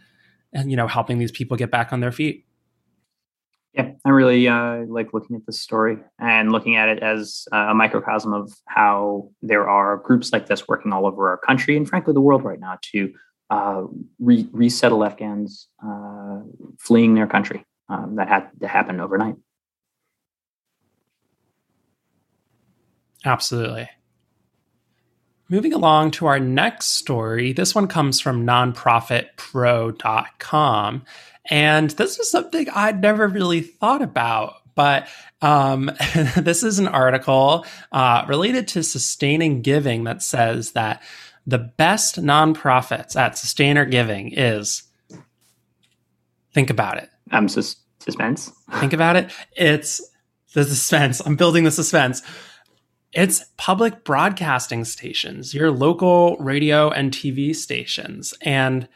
and 0.53 0.73
you 0.73 0.77
know 0.77 0.89
helping 0.89 1.19
these 1.19 1.33
people 1.33 1.57
get 1.57 1.71
back 1.71 1.93
on 1.93 2.01
their 2.01 2.13
feet. 2.13 2.45
Yeah, 3.75 3.91
I 4.05 4.11
really 4.11 4.47
uh, 4.47 4.85
like 4.87 5.13
looking 5.13 5.35
at 5.35 5.47
this 5.47 5.61
story 5.61 5.99
and 6.21 6.53
looking 6.53 6.77
at 6.77 6.89
it 6.89 7.03
as 7.03 7.47
a 7.51 7.75
microcosm 7.75 8.33
of 8.33 8.53
how 8.67 9.31
there 9.43 9.69
are 9.69 9.97
groups 9.97 10.33
like 10.33 10.47
this 10.47 10.69
working 10.69 10.93
all 10.93 11.07
over 11.07 11.29
our 11.29 11.39
country 11.39 11.77
and, 11.77 11.89
frankly, 11.89 12.15
the 12.15 12.21
world 12.21 12.45
right 12.45 12.61
now 12.61 12.79
to 12.93 13.13
uh, 13.51 13.83
re- 14.21 14.49
resettle 14.53 15.05
Afghans 15.05 15.69
uh, 15.85 16.41
fleeing 16.79 17.15
their 17.15 17.27
country. 17.27 17.65
Um, 17.91 18.17
that 18.17 18.29
had 18.29 18.49
to 18.61 18.67
happen 18.67 18.99
overnight. 18.99 19.35
Absolutely. 23.27 23.91
Moving 25.49 25.73
along 25.75 26.13
to 26.13 26.27
our 26.27 26.41
next 26.41 26.95
story, 26.95 27.53
this 27.53 27.75
one 27.75 27.87
comes 27.87 28.19
from 28.21 28.47
nonprofitpro.com. 28.47 31.05
And 31.51 31.91
this 31.91 32.19
is 32.19 32.31
something 32.31 32.67
I'd 32.71 33.03
never 33.03 33.29
really 33.29 33.61
thought 33.61 34.01
about. 34.01 34.55
But 34.75 35.07
um, 35.43 35.87
this 36.37 36.63
is 36.63 36.79
an 36.79 36.89
article 36.89 37.67
uh, 37.93 38.25
related 38.27 38.67
to 38.69 38.83
sustaining 38.83 39.61
giving 39.61 40.05
that 40.05 40.23
says 40.23 40.73
that 40.73 41.03
the 41.47 41.59
best 41.59 42.21
nonprofits 42.21 43.17
at 43.17 43.37
sustainer 43.37 43.85
giving 43.85 44.33
is 44.33 44.85
think 46.53 46.71
about 46.71 46.97
it. 46.97 47.11
I'm 47.31 47.49
sus- 47.49 47.77
suspense. 48.01 48.51
Think 48.81 48.95
about 48.95 49.17
it. 49.17 49.31
It's 49.57 50.01
the 50.55 50.65
suspense. 50.65 51.21
I'm 51.21 51.37
building 51.37 51.65
the 51.65 51.71
suspense. 51.71 52.23
It's 53.15 53.45
public 53.57 54.05
broadcasting 54.05 54.85
stations, 54.85 55.55
your 55.55 55.71
local 55.71 56.37
radio 56.39 56.91
and 56.91 57.13
TV 57.13 57.55
stations. 57.55 58.35
And 58.41 58.89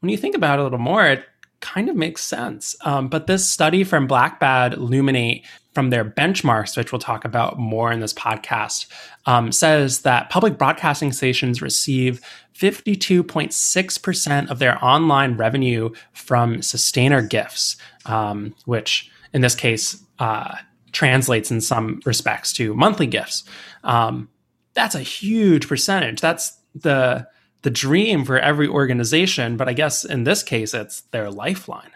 when 0.00 0.10
you 0.10 0.16
think 0.16 0.34
about 0.34 0.58
it 0.58 0.62
a 0.62 0.64
little 0.64 0.78
more, 0.78 1.04
it 1.04 1.24
kind 1.60 1.88
of 1.88 1.96
makes 1.96 2.22
sense. 2.22 2.74
Um, 2.82 3.08
but 3.08 3.26
this 3.26 3.48
study 3.48 3.84
from 3.84 4.08
Blackbaud 4.08 4.74
Luminate 4.76 5.44
from 5.74 5.90
their 5.90 6.04
benchmarks, 6.04 6.76
which 6.76 6.90
we'll 6.90 6.98
talk 6.98 7.24
about 7.24 7.58
more 7.58 7.92
in 7.92 8.00
this 8.00 8.14
podcast, 8.14 8.86
um, 9.26 9.52
says 9.52 10.00
that 10.02 10.30
public 10.30 10.56
broadcasting 10.56 11.12
stations 11.12 11.60
receive 11.60 12.22
52.6% 12.54 14.50
of 14.50 14.58
their 14.58 14.82
online 14.82 15.36
revenue 15.36 15.90
from 16.12 16.62
sustainer 16.62 17.20
gifts, 17.20 17.76
um, 18.06 18.54
which 18.64 19.10
in 19.34 19.42
this 19.42 19.54
case 19.54 20.02
uh, 20.18 20.56
translates 20.96 21.50
in 21.50 21.60
some 21.60 22.00
respects 22.06 22.54
to 22.54 22.74
monthly 22.74 23.06
gifts. 23.06 23.44
Um, 23.84 24.30
that's 24.72 24.94
a 24.94 25.00
huge 25.00 25.68
percentage. 25.68 26.20
That's 26.20 26.58
the 26.74 27.28
the 27.62 27.70
dream 27.70 28.24
for 28.24 28.38
every 28.38 28.68
organization, 28.68 29.56
but 29.56 29.68
I 29.68 29.72
guess 29.72 30.04
in 30.04 30.24
this 30.24 30.42
case, 30.42 30.72
it's 30.72 31.02
their 31.10 31.30
lifeline. 31.30 31.90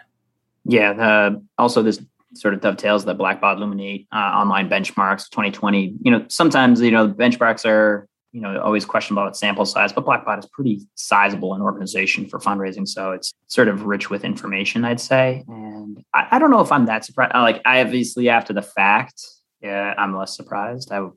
Yeah. 0.65 0.91
Uh, 0.91 1.39
also, 1.57 1.81
this 1.81 1.99
sort 2.33 2.53
of 2.53 2.61
dovetails 2.61 3.05
the 3.05 3.15
Blackbaud 3.15 3.57
Luminate 3.57 4.07
uh, 4.11 4.17
online 4.17 4.69
benchmarks 4.69 5.29
2020. 5.29 5.95
You 6.01 6.11
know, 6.11 6.25
sometimes 6.29 6.81
you 6.81 6.91
know 6.91 7.09
benchmarks 7.09 7.65
are 7.65 8.07
you 8.31 8.41
know 8.41 8.59
always 8.61 8.85
question 8.85 9.17
about 9.17 9.35
sample 9.35 9.65
size, 9.65 9.91
but 9.93 10.05
Blackbaud 10.05 10.39
is 10.39 10.45
pretty 10.47 10.87
sizable 10.95 11.53
an 11.53 11.61
organization 11.61 12.27
for 12.27 12.39
fundraising, 12.39 12.87
so 12.87 13.11
it's 13.11 13.33
sort 13.47 13.67
of 13.67 13.83
rich 13.83 14.09
with 14.09 14.23
information, 14.23 14.85
I'd 14.85 14.99
say. 14.99 15.43
And 15.47 16.03
I, 16.13 16.27
I 16.31 16.39
don't 16.39 16.51
know 16.51 16.61
if 16.61 16.71
I'm 16.71 16.85
that 16.85 17.05
surprised. 17.05 17.33
Like, 17.33 17.61
I 17.65 17.81
obviously 17.81 18.29
after 18.29 18.53
the 18.53 18.61
fact, 18.61 19.21
yeah, 19.61 19.93
I'm 19.97 20.15
less 20.15 20.35
surprised. 20.35 20.91
I 20.91 21.07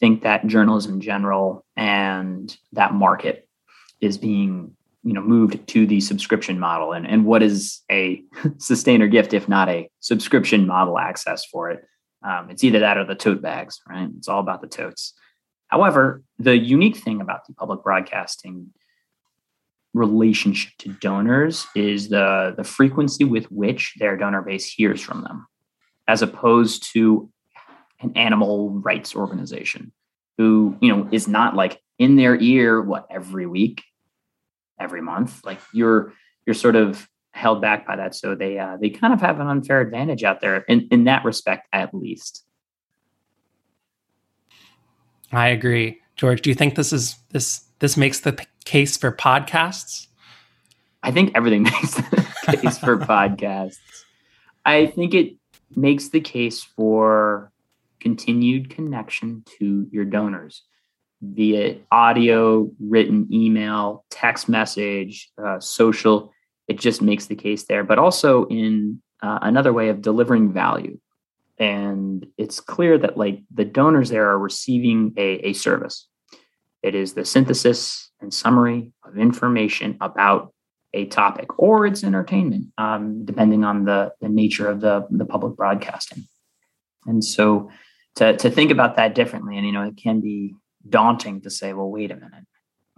think 0.00 0.22
that 0.22 0.46
journalism 0.46 0.94
in 0.94 1.00
general 1.00 1.64
and 1.76 2.56
that 2.72 2.94
market 2.94 3.48
is 4.00 4.18
being 4.18 4.74
you 5.02 5.12
know 5.12 5.22
moved 5.22 5.66
to 5.68 5.86
the 5.86 6.00
subscription 6.00 6.58
model 6.58 6.92
and 6.92 7.06
and 7.06 7.24
what 7.24 7.42
is 7.42 7.80
a 7.90 8.22
sustainer 8.58 9.06
gift 9.06 9.32
if 9.32 9.48
not 9.48 9.68
a 9.68 9.88
subscription 10.00 10.66
model 10.66 10.98
access 10.98 11.44
for 11.44 11.70
it 11.70 11.84
um, 12.22 12.50
it's 12.50 12.64
either 12.64 12.80
that 12.80 12.98
or 12.98 13.04
the 13.04 13.14
tote 13.14 13.40
bags 13.40 13.80
right 13.88 14.08
it's 14.18 14.28
all 14.28 14.40
about 14.40 14.60
the 14.60 14.68
totes 14.68 15.14
however 15.70 16.22
the 16.38 16.56
unique 16.56 16.96
thing 16.96 17.20
about 17.20 17.46
the 17.46 17.54
public 17.54 17.82
broadcasting 17.82 18.72
relationship 19.92 20.72
to 20.78 20.90
donors 21.00 21.66
is 21.74 22.08
the 22.08 22.54
the 22.56 22.64
frequency 22.64 23.24
with 23.24 23.50
which 23.50 23.94
their 23.98 24.16
donor 24.16 24.42
base 24.42 24.66
hears 24.66 25.00
from 25.00 25.22
them 25.22 25.46
as 26.06 26.22
opposed 26.22 26.92
to 26.92 27.30
an 28.00 28.12
animal 28.16 28.70
rights 28.70 29.16
organization 29.16 29.92
who 30.38 30.76
you 30.80 30.94
know 30.94 31.08
is 31.10 31.26
not 31.26 31.56
like 31.56 31.80
in 31.98 32.16
their 32.16 32.36
ear 32.40 32.80
what 32.80 33.06
every 33.10 33.46
week 33.46 33.82
every 34.80 35.02
month. 35.02 35.44
Like 35.44 35.60
you're 35.72 36.12
you're 36.46 36.54
sort 36.54 36.74
of 36.74 37.06
held 37.32 37.60
back 37.60 37.86
by 37.86 37.96
that. 37.96 38.14
So 38.14 38.34
they 38.34 38.58
uh, 38.58 38.78
they 38.80 38.90
kind 38.90 39.12
of 39.12 39.20
have 39.20 39.38
an 39.38 39.46
unfair 39.46 39.80
advantage 39.80 40.24
out 40.24 40.40
there 40.40 40.64
in, 40.68 40.88
in 40.90 41.04
that 41.04 41.24
respect, 41.24 41.68
at 41.72 41.94
least. 41.94 42.44
I 45.32 45.48
agree, 45.48 46.00
George. 46.16 46.42
Do 46.42 46.50
you 46.50 46.54
think 46.54 46.74
this 46.74 46.92
is 46.92 47.16
this 47.30 47.64
this 47.78 47.96
makes 47.96 48.20
the 48.20 48.32
p- 48.34 48.46
case 48.64 48.96
for 48.96 49.12
podcasts? 49.12 50.08
I 51.02 51.10
think 51.10 51.32
everything 51.34 51.62
makes 51.64 51.94
the 51.94 52.56
case 52.60 52.78
for 52.78 52.98
podcasts. 52.98 53.78
I 54.64 54.86
think 54.86 55.14
it 55.14 55.36
makes 55.74 56.08
the 56.08 56.20
case 56.20 56.62
for 56.62 57.52
continued 58.00 58.70
connection 58.70 59.44
to 59.58 59.86
your 59.90 60.04
donors 60.04 60.62
via 61.22 61.76
audio, 61.92 62.70
written 62.80 63.28
email, 63.32 64.04
text 64.10 64.48
message, 64.48 65.30
uh, 65.42 65.60
social. 65.60 66.32
It 66.66 66.78
just 66.78 67.02
makes 67.02 67.26
the 67.26 67.34
case 67.34 67.64
there, 67.64 67.84
but 67.84 67.98
also 67.98 68.46
in 68.46 69.02
uh, 69.22 69.38
another 69.42 69.72
way 69.72 69.88
of 69.88 70.02
delivering 70.02 70.52
value. 70.52 70.98
And 71.60 72.26
it's 72.38 72.58
clear 72.58 72.96
that 72.98 73.18
like 73.18 73.42
the 73.52 73.66
donors 73.66 74.08
there 74.08 74.30
are 74.30 74.38
receiving 74.38 75.12
a, 75.16 75.48
a 75.48 75.52
service. 75.52 76.08
It 76.82 76.94
is 76.94 77.12
the 77.12 77.26
synthesis 77.26 78.10
and 78.22 78.32
summary 78.32 78.92
of 79.04 79.18
information 79.18 79.98
about 80.00 80.54
a 80.94 81.04
topic, 81.06 81.58
or 81.58 81.86
it's 81.86 82.02
entertainment, 82.02 82.68
um, 82.78 83.24
depending 83.26 83.62
on 83.62 83.84
the, 83.84 84.12
the 84.20 84.28
nature 84.28 84.68
of 84.68 84.80
the, 84.80 85.06
the 85.10 85.26
public 85.26 85.54
broadcasting. 85.54 86.26
And 87.06 87.22
so 87.22 87.70
to, 88.16 88.36
to 88.38 88.50
think 88.50 88.70
about 88.70 88.96
that 88.96 89.14
differently, 89.14 89.56
and 89.56 89.66
you 89.66 89.72
know, 89.72 89.82
it 89.82 89.96
can 89.96 90.20
be 90.20 90.54
daunting 90.88 91.42
to 91.42 91.50
say, 91.50 91.74
well, 91.74 91.90
wait 91.90 92.10
a 92.10 92.16
minute, 92.16 92.44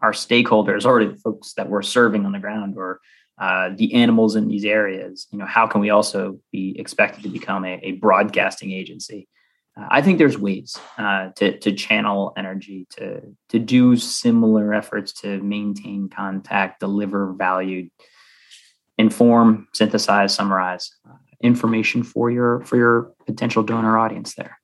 our 0.01 0.13
stakeholders, 0.13 0.87
or 0.87 1.05
the 1.05 1.17
folks 1.17 1.55
that 1.55 1.69
we're 1.69 1.83
serving 1.83 2.25
on 2.25 2.33
the 2.33 2.39
ground, 2.39 2.75
or 2.77 3.01
uh, 3.39 3.71
the 3.75 3.95
animals 3.95 4.37
in 4.37 4.49
these 4.49 4.65
areas, 4.65 5.27
you 5.31 5.39
know, 5.39 5.47
how 5.47 5.67
can 5.67 5.81
we 5.81 5.91
also 5.91 6.39
be 6.53 6.79
expected 6.79 7.23
to 7.23 7.29
become 7.29 7.65
a, 7.65 7.81
a 7.83 7.93
broadcasting 7.93 8.73
agency? 8.73 9.29
Uh, 9.77 9.87
I 9.91 10.03
think 10.03 10.19
there's 10.19 10.39
ways 10.39 10.79
uh, 10.99 11.31
to 11.37 11.59
to 11.59 11.73
channel 11.73 12.33
energy 12.37 12.87
to 12.97 13.23
to 13.49 13.59
do 13.59 13.97
similar 13.97 14.75
efforts 14.75 15.13
to 15.23 15.41
maintain 15.43 16.09
contact, 16.09 16.81
deliver 16.81 17.33
value, 17.33 17.89
inform, 18.99 19.69
synthesize, 19.73 20.35
summarize 20.35 20.91
uh, 21.09 21.17
information 21.41 22.03
for 22.03 22.31
your 22.31 22.61
for 22.61 22.77
your 22.77 23.13
potential 23.27 23.63
donor 23.63 23.99
audience 23.99 24.35
there. 24.35 24.59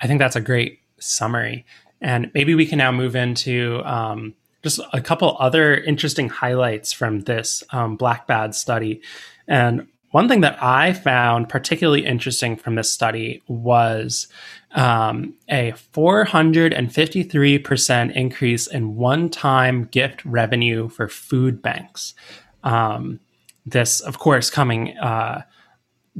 I 0.00 0.06
think 0.06 0.18
that's 0.18 0.36
a 0.36 0.40
great 0.40 0.80
summary. 1.00 1.64
And 2.00 2.30
maybe 2.34 2.54
we 2.54 2.66
can 2.66 2.76
now 2.76 2.92
move 2.92 3.16
into 3.16 3.80
um, 3.84 4.34
just 4.64 4.80
a 4.92 5.00
couple 5.00 5.36
other 5.38 5.76
interesting 5.76 6.28
highlights 6.28 6.92
from 6.92 7.20
this 7.20 7.62
um, 7.70 7.96
Blackbaud 7.96 8.52
study. 8.54 9.00
And 9.46 9.86
one 10.10 10.26
thing 10.26 10.40
that 10.40 10.60
I 10.62 10.94
found 10.94 11.48
particularly 11.48 12.04
interesting 12.06 12.56
from 12.56 12.74
this 12.76 12.90
study 12.90 13.42
was 13.46 14.26
um, 14.72 15.34
a 15.50 15.72
453% 15.92 18.12
increase 18.12 18.66
in 18.66 18.96
one 18.96 19.28
time 19.28 19.84
gift 19.84 20.24
revenue 20.24 20.88
for 20.88 21.08
food 21.08 21.60
banks. 21.60 22.14
Um, 22.62 23.20
this, 23.66 24.00
of 24.00 24.18
course, 24.18 24.48
coming 24.50 24.96
uh, 24.98 25.42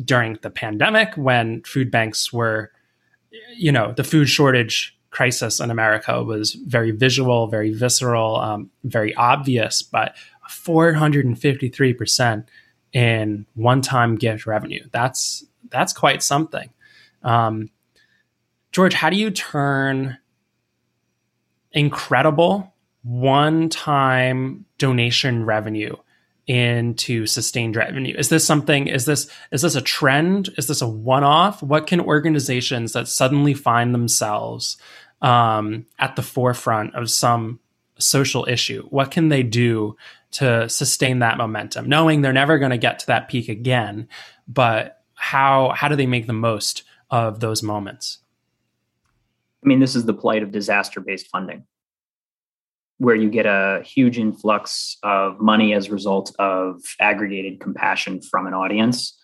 during 0.04 0.38
the 0.42 0.50
pandemic 0.50 1.16
when 1.16 1.62
food 1.62 1.90
banks 1.90 2.30
were, 2.32 2.70
you 3.56 3.72
know, 3.72 3.92
the 3.96 4.04
food 4.04 4.28
shortage 4.28 4.93
crisis 5.14 5.60
in 5.60 5.70
America 5.70 6.22
was 6.22 6.54
very 6.54 6.90
visual, 6.90 7.46
very 7.46 7.72
visceral, 7.72 8.36
um, 8.36 8.70
very 8.82 9.14
obvious, 9.14 9.80
but 9.80 10.16
453% 10.50 12.44
in 12.92 13.46
one-time 13.54 14.16
gift 14.16 14.46
revenue. 14.46 14.84
That's 14.92 15.44
that's 15.70 15.92
quite 15.92 16.22
something. 16.22 16.70
Um, 17.22 17.70
George, 18.72 18.94
how 18.94 19.08
do 19.08 19.16
you 19.16 19.30
turn 19.30 20.18
incredible 21.72 22.74
one-time 23.02 24.64
donation 24.78 25.44
revenue 25.44 25.96
into 26.46 27.26
sustained 27.26 27.76
revenue? 27.76 28.14
Is 28.16 28.28
this 28.28 28.46
something? 28.46 28.86
Is 28.86 29.06
this 29.06 29.28
is 29.50 29.62
this 29.62 29.74
a 29.74 29.80
trend? 29.80 30.50
Is 30.58 30.66
this 30.66 30.82
a 30.82 30.88
one-off? 30.88 31.62
What 31.62 31.86
can 31.86 32.00
organizations 32.00 32.92
that 32.92 33.08
suddenly 33.08 33.54
find 33.54 33.94
themselves 33.94 34.76
um, 35.24 35.86
at 35.98 36.16
the 36.16 36.22
forefront 36.22 36.94
of 36.94 37.10
some 37.10 37.60
social 37.98 38.46
issue? 38.48 38.86
What 38.90 39.10
can 39.10 39.28
they 39.28 39.42
do 39.42 39.96
to 40.34 40.68
sustain 40.68 41.20
that 41.20 41.38
momentum, 41.38 41.88
knowing 41.88 42.20
they're 42.20 42.32
never 42.32 42.58
going 42.58 42.72
to 42.72 42.78
get 42.78 42.98
to 42.98 43.06
that 43.06 43.28
peak 43.28 43.48
again. 43.48 44.08
But 44.46 45.00
how 45.14 45.70
how 45.70 45.88
do 45.88 45.96
they 45.96 46.06
make 46.06 46.26
the 46.26 46.32
most 46.32 46.82
of 47.10 47.40
those 47.40 47.62
moments? 47.62 48.18
I 49.64 49.68
mean, 49.68 49.80
this 49.80 49.94
is 49.94 50.04
the 50.04 50.12
plight 50.12 50.42
of 50.42 50.50
disaster 50.50 51.00
based 51.00 51.28
funding, 51.28 51.64
where 52.98 53.14
you 53.14 53.30
get 53.30 53.46
a 53.46 53.82
huge 53.84 54.18
influx 54.18 54.98
of 55.04 55.40
money 55.40 55.72
as 55.72 55.86
a 55.86 55.92
result 55.92 56.34
of 56.38 56.82
aggregated 57.00 57.60
compassion 57.60 58.20
from 58.20 58.46
an 58.46 58.54
audience. 58.54 59.18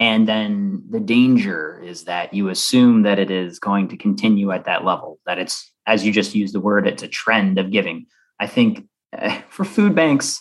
And 0.00 0.26
then 0.26 0.82
the 0.88 0.98
danger 0.98 1.78
is 1.84 2.04
that 2.04 2.32
you 2.32 2.48
assume 2.48 3.02
that 3.02 3.18
it 3.18 3.30
is 3.30 3.58
going 3.58 3.88
to 3.88 3.98
continue 3.98 4.50
at 4.50 4.64
that 4.64 4.82
level, 4.82 5.20
that 5.26 5.38
it's, 5.38 5.70
as 5.86 6.06
you 6.06 6.10
just 6.10 6.34
used 6.34 6.54
the 6.54 6.60
word, 6.60 6.86
it's 6.86 7.02
a 7.02 7.08
trend 7.08 7.58
of 7.58 7.70
giving. 7.70 8.06
I 8.40 8.46
think 8.46 8.88
eh, 9.12 9.42
for 9.50 9.64
food 9.64 9.94
banks, 9.94 10.40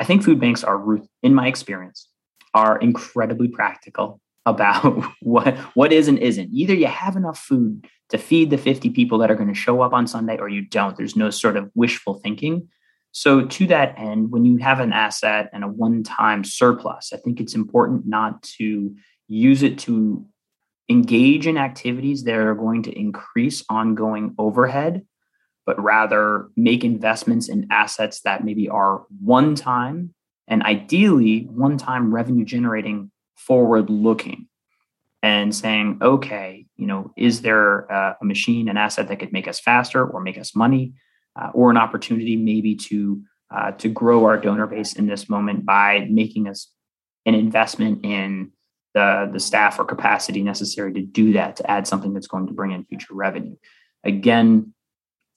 I 0.00 0.04
think 0.04 0.22
food 0.24 0.40
banks 0.40 0.64
are, 0.64 0.82
in 1.22 1.34
my 1.34 1.48
experience, 1.48 2.08
are 2.54 2.78
incredibly 2.78 3.48
practical 3.48 4.20
about 4.46 5.02
what 5.22 5.56
what 5.74 5.90
is 5.90 6.06
and 6.06 6.18
isn't. 6.18 6.50
Either 6.52 6.74
you 6.74 6.86
have 6.86 7.16
enough 7.16 7.38
food 7.38 7.86
to 8.10 8.18
feed 8.18 8.50
the 8.50 8.58
50 8.58 8.90
people 8.90 9.18
that 9.18 9.30
are 9.30 9.34
going 9.34 9.48
to 9.48 9.54
show 9.54 9.80
up 9.80 9.94
on 9.94 10.06
Sunday, 10.06 10.36
or 10.38 10.48
you 10.48 10.62
don't. 10.62 10.96
There's 10.96 11.16
no 11.16 11.30
sort 11.30 11.56
of 11.56 11.70
wishful 11.74 12.14
thinking. 12.14 12.68
So, 13.16 13.44
to 13.44 13.66
that 13.68 13.94
end, 13.96 14.32
when 14.32 14.44
you 14.44 14.56
have 14.56 14.80
an 14.80 14.92
asset 14.92 15.48
and 15.52 15.62
a 15.62 15.68
one-time 15.68 16.42
surplus, 16.42 17.12
I 17.12 17.16
think 17.18 17.40
it's 17.40 17.54
important 17.54 18.06
not 18.06 18.42
to 18.58 18.94
use 19.28 19.62
it 19.62 19.78
to 19.80 20.26
engage 20.88 21.46
in 21.46 21.56
activities 21.56 22.24
that 22.24 22.34
are 22.34 22.54
going 22.54 22.82
to 22.82 22.98
increase 22.98 23.64
ongoing 23.70 24.34
overhead 24.36 25.06
but 25.66 25.82
rather 25.82 26.48
make 26.56 26.84
investments 26.84 27.48
in 27.48 27.66
assets 27.70 28.20
that 28.22 28.44
maybe 28.44 28.68
are 28.68 29.04
one 29.20 29.54
time 29.54 30.14
and 30.46 30.62
ideally 30.62 31.46
one 31.50 31.78
time 31.78 32.14
revenue 32.14 32.44
generating 32.44 33.10
forward 33.34 33.88
looking 33.88 34.46
and 35.22 35.54
saying 35.54 35.98
okay 36.02 36.66
you 36.76 36.86
know 36.86 37.12
is 37.16 37.40
there 37.40 37.80
a, 37.80 38.16
a, 38.20 38.24
machine 38.24 38.68
an 38.68 38.76
asset 38.76 39.08
that 39.08 39.18
could 39.18 39.32
make 39.32 39.48
us 39.48 39.58
faster 39.58 40.06
or 40.06 40.20
make 40.20 40.38
us 40.38 40.54
money 40.54 40.92
uh, 41.36 41.50
or 41.54 41.70
an 41.70 41.76
opportunity 41.76 42.36
maybe 42.36 42.74
to 42.76 43.22
uh, 43.54 43.70
to 43.72 43.88
grow 43.88 44.24
our 44.24 44.38
donor 44.38 44.66
base 44.66 44.94
in 44.94 45.06
this 45.06 45.28
moment 45.28 45.64
by 45.64 46.06
making 46.10 46.48
us 46.48 46.70
an 47.26 47.34
investment 47.34 48.04
in 48.04 48.52
the 48.94 49.28
the 49.32 49.40
staff 49.40 49.78
or 49.78 49.84
capacity 49.84 50.42
necessary 50.42 50.92
to 50.92 51.02
do 51.02 51.32
that 51.32 51.56
to 51.56 51.70
add 51.70 51.86
something 51.86 52.14
that's 52.14 52.26
going 52.26 52.46
to 52.46 52.52
bring 52.52 52.72
in 52.72 52.84
future 52.84 53.14
revenue 53.14 53.56
again 54.04 54.72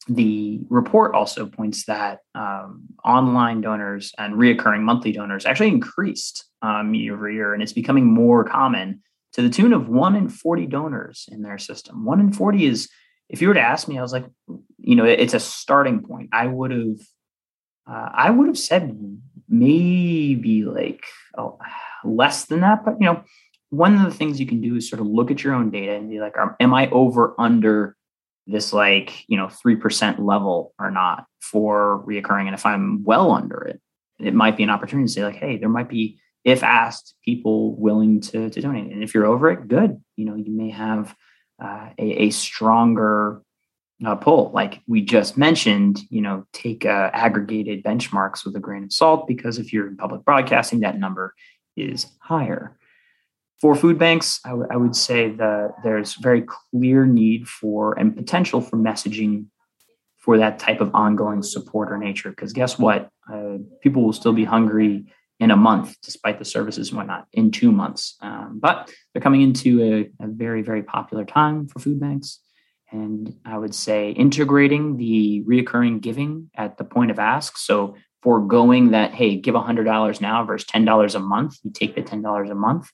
the 0.08 0.62
report 0.70 1.14
also 1.14 1.46
points 1.46 1.86
that 1.86 2.20
um, 2.34 2.84
online 3.04 3.62
donors 3.62 4.14
and 4.18 4.36
reoccurring 4.36 4.82
monthly 4.82 5.12
donors 5.12 5.46
actually 5.46 5.68
increased 5.68 6.46
um, 6.62 6.94
year 6.94 7.16
over 7.16 7.30
year, 7.30 7.54
and 7.54 7.62
it's 7.62 7.74
becoming 7.74 8.06
more 8.06 8.44
common 8.44 9.02
to 9.34 9.42
the 9.42 9.50
tune 9.50 9.74
of 9.74 9.90
one 9.90 10.16
in 10.16 10.30
40 10.30 10.66
donors 10.68 11.28
in 11.32 11.42
their 11.42 11.58
system. 11.58 12.06
One 12.06 12.20
in 12.20 12.32
40 12.32 12.66
is, 12.66 12.90
if 13.30 13.42
you 13.42 13.48
were 13.48 13.54
to 13.54 13.62
ask 13.62 13.88
me, 13.88 13.98
I 13.98 14.02
was 14.02 14.14
like, 14.14 14.26
you 14.80 14.96
know, 14.96 15.06
it's 15.06 15.34
a 15.34 15.40
starting 15.40 16.02
point. 16.02 16.30
I 16.32 16.48
would 16.48 16.72
have, 16.72 17.00
uh, 17.90 18.10
I 18.14 18.30
would 18.30 18.48
have 18.48 18.58
said 18.58 18.98
maybe 19.50 20.64
like 20.64 21.06
oh, 21.38 21.58
less 22.04 22.46
than 22.46 22.62
that, 22.62 22.86
but 22.86 22.96
you 23.00 23.06
know, 23.06 23.24
one 23.70 23.96
of 23.96 24.04
the 24.04 24.18
things 24.18 24.40
you 24.40 24.48
can 24.48 24.62
do 24.62 24.76
is 24.78 24.90
sort 24.90 25.02
of 25.02 25.08
look 25.08 25.30
at 25.30 25.44
your 25.44 25.54
own 25.54 25.72
data 25.72 25.94
and 25.94 26.10
be 26.10 26.20
like, 26.20 26.36
am 26.60 26.74
I 26.74 26.90
over 26.90 27.36
under 27.38 27.98
this 28.48 28.72
like 28.72 29.26
you 29.28 29.38
know 29.38 29.48
3% 29.48 30.20
level 30.20 30.74
or 30.80 30.90
not 30.90 31.26
for 31.42 32.04
reoccurring? 32.08 32.46
And 32.46 32.54
if 32.54 32.66
i'm 32.66 33.04
well 33.04 33.32
under 33.32 33.62
it 33.62 33.82
it 34.20 34.34
might 34.34 34.58
be 34.58 34.64
an 34.64 34.70
opportunity 34.70 35.08
to 35.08 35.14
say 35.14 35.24
like 35.24 35.36
hey 35.36 35.58
there 35.58 35.70
might 35.70 35.90
be 35.90 36.18
if 36.44 36.64
asked 36.64 37.14
people 37.26 37.76
willing 37.76 38.22
to, 38.22 38.50
to 38.50 38.62
donate. 38.62 38.90
And 38.90 39.04
if 39.04 39.14
you're 39.14 39.26
over 39.26 39.52
it 39.52 39.68
good. 39.68 40.02
You 40.16 40.26
know 40.26 40.36
you 40.36 40.52
may 40.52 40.70
have 40.72 41.14
uh, 41.64 41.90
a, 41.98 42.24
a, 42.24 42.30
stronger 42.30 43.42
uh, 44.06 44.16
pull 44.16 44.52
like 44.54 44.82
we 44.88 45.02
just 45.02 45.38
mentioned 45.38 46.02
you 46.10 46.22
know 46.22 46.46
take 46.54 46.86
uh, 46.86 47.10
aggregated 47.14 47.84
benchmarks 47.84 48.46
with 48.46 48.56
a 48.56 48.60
grain 48.60 48.84
of 48.84 48.94
salt 48.94 49.28
because 49.28 49.58
if 49.58 49.74
you're 49.74 49.88
in 49.88 49.98
public 49.98 50.24
broadcasting 50.24 50.82
that 50.82 51.00
number 51.00 51.34
is 51.76 52.06
higher 52.20 52.78
for 53.60 53.76
food 53.76 53.98
banks, 53.98 54.40
I, 54.46 54.50
w- 54.50 54.68
I 54.70 54.78
would 54.78 54.96
say 54.96 55.32
that 55.32 55.74
there's 55.84 56.16
very 56.16 56.44
clear 56.44 57.06
need 57.06 57.48
for 57.48 57.98
and 57.98 58.16
potential 58.16 58.62
for 58.62 58.78
messaging 58.78 59.48
for 60.18 60.38
that 60.38 60.60
type 60.60 60.82
of 60.82 60.94
ongoing 60.94 61.42
support 61.42 61.92
or 61.92 61.98
nature. 61.98 62.30
Because 62.30 62.54
guess 62.54 62.78
what? 62.78 63.10
Uh, 63.32 63.58
people 63.82 64.04
will 64.04 64.14
still 64.14 64.34
be 64.34 64.44
hungry 64.44 65.06
in 65.40 65.52
a 65.52 65.56
month, 65.56 65.96
despite 66.02 66.40
the 66.40 66.46
services 66.46 66.90
and 66.90 66.98
whatnot, 66.98 67.28
in 67.32 67.52
two 67.52 67.72
months. 67.72 68.16
Um, 68.22 68.60
but 68.60 68.92
they're 69.14 69.22
coming 69.22 69.42
into 69.42 70.10
a, 70.20 70.24
a, 70.24 70.28
very, 70.28 70.64
very 70.64 70.82
popular 70.82 71.26
time 71.26 71.68
for 71.68 71.80
food 71.80 72.00
banks. 72.00 72.40
And 72.92 73.36
I 73.46 73.58
would 73.58 73.76
say 73.76 74.12
integrating 74.12 74.98
the 74.98 75.44
reoccurring 75.48 76.02
giving 76.02 76.50
at 76.56 76.78
the 76.78 76.84
point 76.84 77.12
of 77.12 77.20
ask. 77.20 77.58
So 77.58 77.96
foregoing 78.24 78.92
that, 78.92 79.14
hey, 79.14 79.36
give 79.36 79.56
$100 79.56 80.22
now 80.22 80.44
versus 80.44 80.68
$10 80.70 81.16
a 81.16 81.20
month, 81.20 81.58
you 81.64 81.72
take 81.72 81.96
the 81.96 82.02
$10 82.02 82.52
a 82.52 82.56
month 82.56 82.90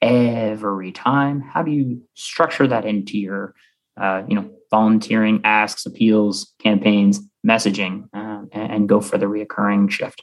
every 0.00 0.92
time? 0.92 1.40
How 1.40 1.62
do 1.62 1.70
you 1.70 2.02
structure 2.14 2.66
that 2.66 2.84
into 2.84 3.18
your, 3.18 3.54
uh, 4.00 4.22
you 4.28 4.34
know, 4.34 4.50
volunteering 4.70 5.40
asks, 5.44 5.86
appeals, 5.86 6.54
campaigns, 6.60 7.20
messaging, 7.46 8.04
uh, 8.14 8.42
and, 8.52 8.72
and 8.72 8.88
go 8.88 9.00
for 9.00 9.18
the 9.18 9.26
reoccurring 9.26 9.90
shift? 9.90 10.22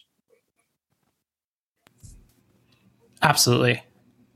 Absolutely. 3.21 3.83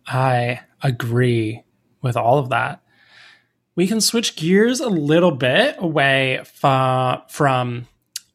I 0.07 0.61
agree 0.81 1.63
with 2.01 2.17
all 2.17 2.39
of 2.39 2.49
that. 2.49 2.81
We 3.75 3.87
can 3.87 4.01
switch 4.01 4.35
gears 4.35 4.79
a 4.79 4.89
little 4.89 5.31
bit 5.31 5.75
away 5.79 6.41
from 6.45 7.87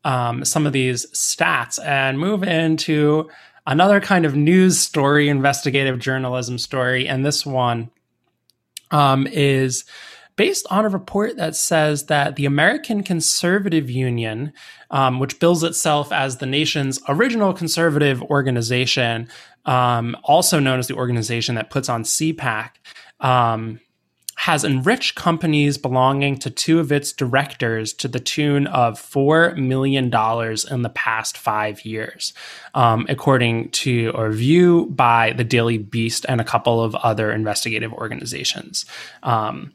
um, 0.05 0.45
some 0.45 0.67
of 0.67 0.73
these 0.73 1.07
stats 1.11 1.85
and 1.85 2.19
move 2.19 2.43
into 2.43 3.29
another 3.67 4.01
kind 4.01 4.25
of 4.25 4.37
news 4.37 4.79
story, 4.79 5.29
investigative 5.29 5.99
journalism 5.99 6.59
story. 6.59 7.09
And 7.09 7.25
this 7.25 7.45
one 7.45 7.91
um, 8.91 9.27
is 9.27 9.85
based 10.37 10.67
on 10.71 10.85
a 10.85 10.89
report 10.89 11.37
that 11.37 11.57
says 11.57 12.07
that 12.07 12.37
the 12.37 12.45
American 12.45 13.03
Conservative 13.03 13.91
Union, 13.91 14.53
um, 14.91 15.19
which 15.19 15.41
bills 15.41 15.65
itself 15.65 16.13
as 16.13 16.37
the 16.37 16.47
nation's 16.47 17.01
original 17.09 17.53
conservative 17.53 18.23
organization, 18.23 19.29
um, 19.67 20.17
also 20.25 20.59
known 20.59 20.79
as 20.79 20.89
the 20.89 20.95
organization 20.95 21.55
that 21.57 21.71
puts 21.71 21.89
on 21.89 22.03
CPAC, 22.03 22.71
um, 23.21 23.81
has 24.37 24.65
enriched 24.65 25.15
companies 25.15 25.79
belonging 25.79 26.39
to 26.39 26.51
two 26.51 26.79
of 26.79 26.93
its 26.93 27.11
directors 27.11 27.95
to 27.95 28.07
the 28.07 28.21
tune 28.21 28.67
of 28.67 29.01
$4 29.01 29.57
million 29.57 30.05
in 30.05 30.83
the 30.83 30.93
past 30.95 31.39
five 31.39 31.85
years, 31.87 32.35
um, 32.75 33.07
according 33.09 33.71
to 33.71 34.13
a 34.15 34.29
review 34.29 34.87
by 34.87 35.33
the 35.33 35.43
Daily 35.43 35.79
Beast 35.79 36.27
and 36.29 36.41
a 36.41 36.45
couple 36.45 36.83
of 36.83 36.95
other 36.97 37.33
investigative 37.33 37.93
organizations. 37.95 38.85
Um, 39.23 39.73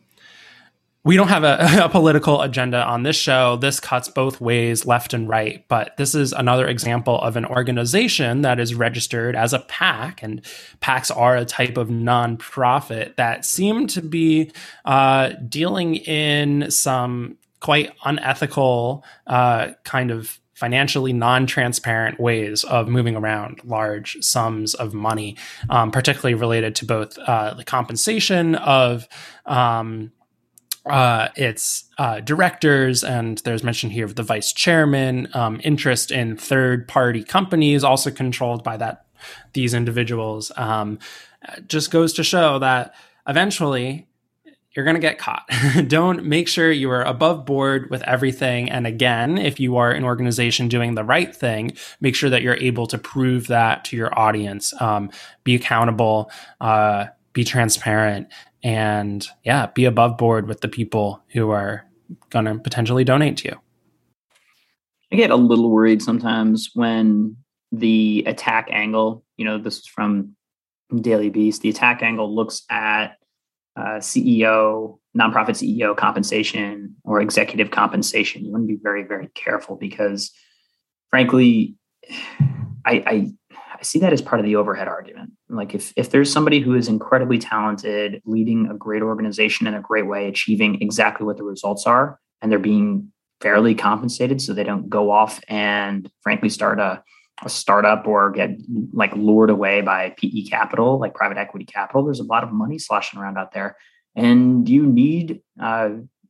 we 1.04 1.16
don't 1.16 1.30
have 1.30 1.44
a, 1.44 1.58
a, 1.86 1.90
political 1.90 2.42
agenda 2.42 2.84
on 2.84 3.04
this 3.04 3.16
show. 3.16 3.58
This 3.58 3.80
cuts 3.80 4.08
both 4.08 4.40
ways, 4.40 4.86
left 4.86 5.14
and 5.14 5.28
right. 5.28 5.66
But 5.68 5.98
this 5.98 6.14
is 6.14 6.32
another 6.32 6.68
example 6.68 7.20
of 7.20 7.36
an 7.36 7.46
organization 7.46 8.42
that 8.42 8.60
is 8.60 8.76
registered 8.76 9.36
as 9.36 9.54
a 9.54 9.60
PAC, 9.60 10.22
and 10.22 10.42
PACs 10.82 11.16
are 11.16 11.36
a 11.36 11.46
type 11.46 11.78
of 11.78 11.90
nonprofit 11.90 13.16
that 13.16 13.46
seem 13.46 13.88
to 13.88 14.02
be 14.02 14.52
uh, 14.86 15.30
dealing 15.48 15.96
in 15.96 16.70
some 16.70 17.38
quite 17.60 17.94
unethical 18.06 19.04
uh, 19.28 19.70
kind 19.84 20.12
of 20.12 20.40
financially 20.54 21.12
non-transparent 21.12 22.20
ways 22.20 22.64
of 22.66 22.88
moving 22.88 23.16
around 23.16 23.60
large 23.64 24.16
sums 24.22 24.76
of 24.76 24.94
money, 24.94 25.36
um, 25.72 25.90
particularly 25.90 26.36
related 26.36 26.76
to 26.76 26.86
both 26.86 27.18
uh, 27.18 27.52
the 27.56 27.64
compensation 27.64 28.54
of 28.54 29.08
um, 29.48 30.12
uh, 30.86 31.30
its 31.36 31.86
uh, 31.98 32.20
directors, 32.22 33.04
and 33.04 33.38
there's 33.39 33.63
mention 33.63 33.89
here 33.89 34.06
of 34.06 34.15
the 34.15 34.24
vice 34.24 34.52
chairman, 34.52 35.28
um, 35.34 35.62
interest 35.63 36.12
in 36.12 36.38
third 36.38 36.88
party 36.88 37.24
companies, 37.24 37.84
also 37.84 38.10
controlled 38.10 38.63
by 38.63 38.78
that 38.78 39.06
these 39.54 39.74
individuals. 39.74 40.52
Um, 40.58 41.00
just 41.67 41.91
goes 41.91 42.13
to 42.13 42.24
show 42.24 42.60
that 42.60 42.96
eventually 43.28 44.08
you're 44.74 44.86
going 44.86 44.96
to 44.96 45.02
get 45.02 45.17
caught. 45.17 45.50
Don't 45.88 46.26
make 46.26 46.48
sure 46.48 46.72
you 46.72 46.89
are 46.91 47.04
above 47.04 47.46
board 47.46 47.89
with 47.89 48.02
everything. 48.04 48.72
And 48.72 48.88
again, 48.88 49.38
if 49.38 49.60
you 49.60 49.78
are 49.78 49.91
an 49.91 50.04
organization 50.04 50.70
doing 50.70 50.96
the 50.96 51.04
right 51.04 51.36
thing, 51.36 51.74
make 52.00 52.15
sure 52.15 52.30
that 52.30 52.41
you're 52.41 52.56
able 52.56 52.88
to 52.88 52.98
prove 52.98 53.48
that 53.48 53.84
to 53.86 53.98
your 53.98 54.17
audience. 54.17 54.74
Um, 54.82 55.12
be 55.44 55.56
accountable, 55.56 56.32
uh, 56.62 57.08
be 57.34 57.44
transparent, 57.44 58.30
and 58.63 59.28
yeah, 59.43 59.67
be 59.67 59.86
above 59.86 60.17
board 60.17 60.47
with 60.47 60.62
the 60.62 60.67
people 60.67 61.24
who 61.30 61.50
are 61.52 61.86
going 62.30 62.45
to 62.45 62.56
potentially 62.56 63.04
donate 63.04 63.38
to 63.38 63.50
you. 63.50 63.60
I 65.12 65.15
get 65.15 65.32
a 65.32 65.36
little 65.36 65.69
worried 65.69 66.02
sometimes 66.02 66.71
when 66.74 67.38
the 67.71 68.24
attack 68.28 68.67
angle, 68.71 69.24
you 69.38 69.45
know, 69.45 69.58
this 69.58 69.80
is 69.80 69.88
from 69.88 70.36
Daily 71.00 71.30
Beast, 71.30 71.62
the 71.62 71.69
attack 71.69 72.02
angle 72.02 72.34
looks 72.34 72.63
at 72.69 73.17
uh, 73.76 74.00
CEO, 74.00 75.00
nonprofit 75.17 75.56
CEO 75.56 75.95
compensation 75.95 76.95
or 77.04 77.21
executive 77.21 77.71
compensation. 77.71 78.45
You 78.45 78.52
want 78.52 78.67
to 78.67 78.74
be 78.74 78.80
very, 78.82 79.04
very 79.04 79.28
careful 79.36 79.76
because, 79.76 80.32
frankly, 81.10 81.76
I, 82.86 83.04
I 83.06 83.32
I 83.82 83.84
see 83.84 83.97
that 84.00 84.13
as 84.13 84.21
part 84.21 84.39
of 84.39 84.45
the 84.45 84.56
overhead 84.56 84.88
argument. 84.88 85.32
Like 85.52 85.76
if 85.76 85.94
if 85.96 86.12
there's 86.12 86.32
somebody 86.32 86.60
who 86.60 86.76
is 86.76 86.88
incredibly 86.88 87.38
talented, 87.38 88.22
leading 88.26 88.68
a 88.68 88.74
great 88.74 89.02
organization 89.02 89.68
in 89.68 89.74
a 89.74 89.82
great 89.82 90.08
way, 90.08 90.28
achieving 90.28 90.82
exactly 90.82 91.26
what 91.26 91.38
the 91.38 91.44
results 91.44 91.86
are, 91.86 92.20
and 92.42 92.52
they're 92.52 92.60
being 92.60 93.12
fairly 93.42 93.76
compensated 93.76 94.42
so 94.42 94.54
they 94.54 94.64
don't 94.64 94.90
go 94.90 95.12
off 95.12 95.42
and 95.48 96.10
frankly 96.22 96.48
start 96.48 96.80
a, 96.80 97.04
a 97.44 97.50
startup 97.50 98.08
or 98.08 98.32
get 98.32 98.52
like 98.94 99.14
lured 99.16 99.50
away 99.50 99.82
by 99.82 100.14
PE 100.18 100.44
capital, 100.44 101.00
like 101.00 101.16
private 101.16 101.38
equity 101.38 101.66
capital. 101.66 102.04
There's 102.04 102.20
a 102.20 102.24
lot 102.24 102.44
of 102.44 102.52
money 102.52 102.78
sloshing 102.78 103.20
around 103.20 103.38
out 103.38 103.52
there. 103.52 103.76
And 104.16 104.68
you 104.70 104.86
need 104.86 105.42
uh, 105.60 105.90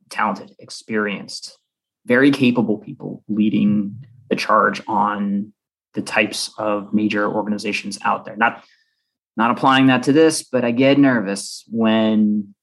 talented, 0.10 0.52
experienced, 0.60 1.58
very 2.06 2.32
capable 2.32 2.78
people 2.78 3.24
leading 3.28 4.06
the 4.30 4.36
charge 4.36 4.82
on 4.88 5.54
the 5.94 6.02
types 6.02 6.52
of 6.58 6.94
major 6.94 7.30
organizations 7.30 8.00
out 8.04 8.24
there. 8.24 8.38
Not 8.38 8.64
not 9.38 9.52
applying 9.52 9.88
that 9.88 10.04
to 10.04 10.13
this, 10.13 10.44
but 10.44 10.65
I 10.65 10.72
get 10.72 10.98
nervous 10.98 11.63
when 11.70 12.54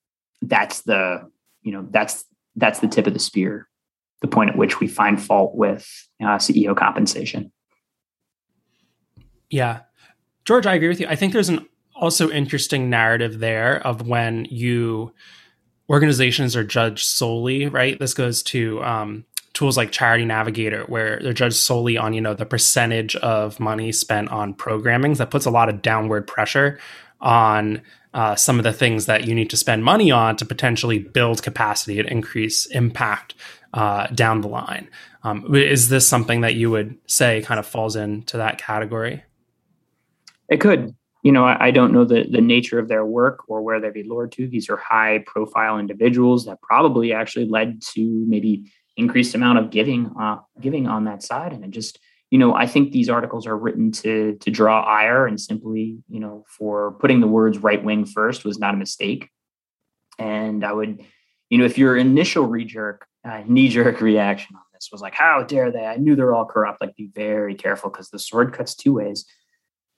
that's 0.42 0.82
the 0.82 1.28
you 1.62 1.72
know 1.72 1.86
that's 1.90 2.24
that's 2.56 2.80
the 2.80 2.88
tip 2.88 3.06
of 3.06 3.14
the 3.14 3.18
spear, 3.18 3.68
the 4.20 4.28
point 4.28 4.50
at 4.50 4.56
which 4.56 4.80
we 4.80 4.88
find 4.88 5.22
fault 5.22 5.54
with 5.54 5.88
uh, 6.22 6.36
CEO 6.38 6.76
compensation. 6.76 7.52
Yeah, 9.50 9.80
George, 10.44 10.66
I 10.66 10.74
agree 10.74 10.88
with 10.88 11.00
you. 11.00 11.06
I 11.08 11.16
think 11.16 11.32
there's 11.32 11.48
an 11.48 11.66
also 11.94 12.30
interesting 12.30 12.90
narrative 12.90 13.38
there 13.38 13.84
of 13.86 14.06
when 14.06 14.46
you 14.46 15.12
organizations 15.90 16.54
are 16.54 16.64
judged 16.64 17.06
solely, 17.06 17.66
right? 17.66 17.98
This 17.98 18.14
goes 18.14 18.42
to 18.44 18.82
um, 18.82 19.24
tools 19.58 19.76
like 19.76 19.90
Charity 19.90 20.24
Navigator, 20.24 20.84
where 20.84 21.18
they're 21.20 21.32
judged 21.32 21.56
solely 21.56 21.98
on 21.98 22.14
you 22.14 22.20
know 22.20 22.32
the 22.32 22.46
percentage 22.46 23.16
of 23.16 23.58
money 23.58 23.90
spent 23.90 24.30
on 24.30 24.54
programming. 24.54 25.14
That 25.14 25.32
puts 25.32 25.46
a 25.46 25.50
lot 25.50 25.68
of 25.68 25.82
downward 25.82 26.28
pressure 26.28 26.78
on 27.20 27.82
uh, 28.14 28.36
some 28.36 28.58
of 28.58 28.62
the 28.62 28.72
things 28.72 29.06
that 29.06 29.26
you 29.26 29.34
need 29.34 29.50
to 29.50 29.56
spend 29.56 29.82
money 29.82 30.12
on 30.12 30.36
to 30.36 30.44
potentially 30.44 31.00
build 31.00 31.42
capacity 31.42 31.98
and 31.98 32.08
increase 32.08 32.66
impact 32.66 33.34
uh, 33.74 34.06
down 34.08 34.42
the 34.42 34.48
line. 34.48 34.88
Um, 35.24 35.52
is 35.56 35.88
this 35.88 36.06
something 36.06 36.42
that 36.42 36.54
you 36.54 36.70
would 36.70 36.96
say 37.06 37.42
kind 37.42 37.58
of 37.58 37.66
falls 37.66 37.96
into 37.96 38.36
that 38.36 38.58
category? 38.58 39.24
It 40.48 40.60
could. 40.60 40.94
You 41.24 41.32
know, 41.32 41.44
I, 41.44 41.66
I 41.66 41.70
don't 41.72 41.92
know 41.92 42.04
the, 42.04 42.26
the 42.30 42.40
nature 42.40 42.78
of 42.78 42.86
their 42.86 43.04
work 43.04 43.40
or 43.48 43.60
where 43.60 43.80
they'd 43.80 43.92
be 43.92 44.04
lured 44.04 44.30
to. 44.32 44.46
These 44.46 44.70
are 44.70 44.76
high 44.76 45.24
profile 45.26 45.78
individuals 45.78 46.44
that 46.46 46.62
probably 46.62 47.12
actually 47.12 47.48
led 47.48 47.82
to 47.94 48.24
maybe 48.28 48.70
increased 48.98 49.34
amount 49.34 49.58
of 49.58 49.70
giving 49.70 50.12
uh, 50.20 50.38
giving 50.60 50.86
on 50.86 51.04
that 51.04 51.22
side. 51.22 51.52
And 51.52 51.64
it 51.64 51.70
just 51.70 51.98
you 52.30 52.38
know 52.38 52.54
i 52.54 52.66
think 52.66 52.92
these 52.92 53.08
articles 53.08 53.46
are 53.46 53.56
written 53.56 53.90
to 53.90 54.36
to 54.40 54.50
draw 54.50 54.82
ire 54.82 55.26
and 55.26 55.40
simply 55.40 55.98
you 56.10 56.20
know 56.20 56.44
for 56.46 56.92
putting 57.00 57.20
the 57.20 57.26
words 57.26 57.56
right 57.56 57.82
wing 57.82 58.04
first 58.04 58.44
was 58.44 58.58
not 58.58 58.74
a 58.74 58.78
mistake. 58.78 59.30
And 60.18 60.64
i 60.64 60.72
would 60.72 61.02
you 61.48 61.58
know 61.58 61.64
if 61.64 61.78
your 61.78 61.96
initial 61.96 62.46
re-jerk 62.46 63.06
uh, 63.24 63.42
knee-jerk 63.46 64.00
reaction 64.00 64.56
on 64.56 64.62
this 64.78 64.90
was 64.92 65.00
like 65.00 65.14
how 65.14 65.42
dare 65.42 65.70
they? 65.70 65.84
I 65.84 65.96
knew 65.96 66.14
they're 66.14 66.34
all 66.34 66.46
corrupt 66.46 66.80
like 66.80 66.96
be 66.96 67.10
very 67.14 67.54
careful 67.54 67.90
because 67.90 68.10
the 68.10 68.18
sword 68.18 68.52
cuts 68.52 68.74
two 68.74 68.94
ways. 68.94 69.26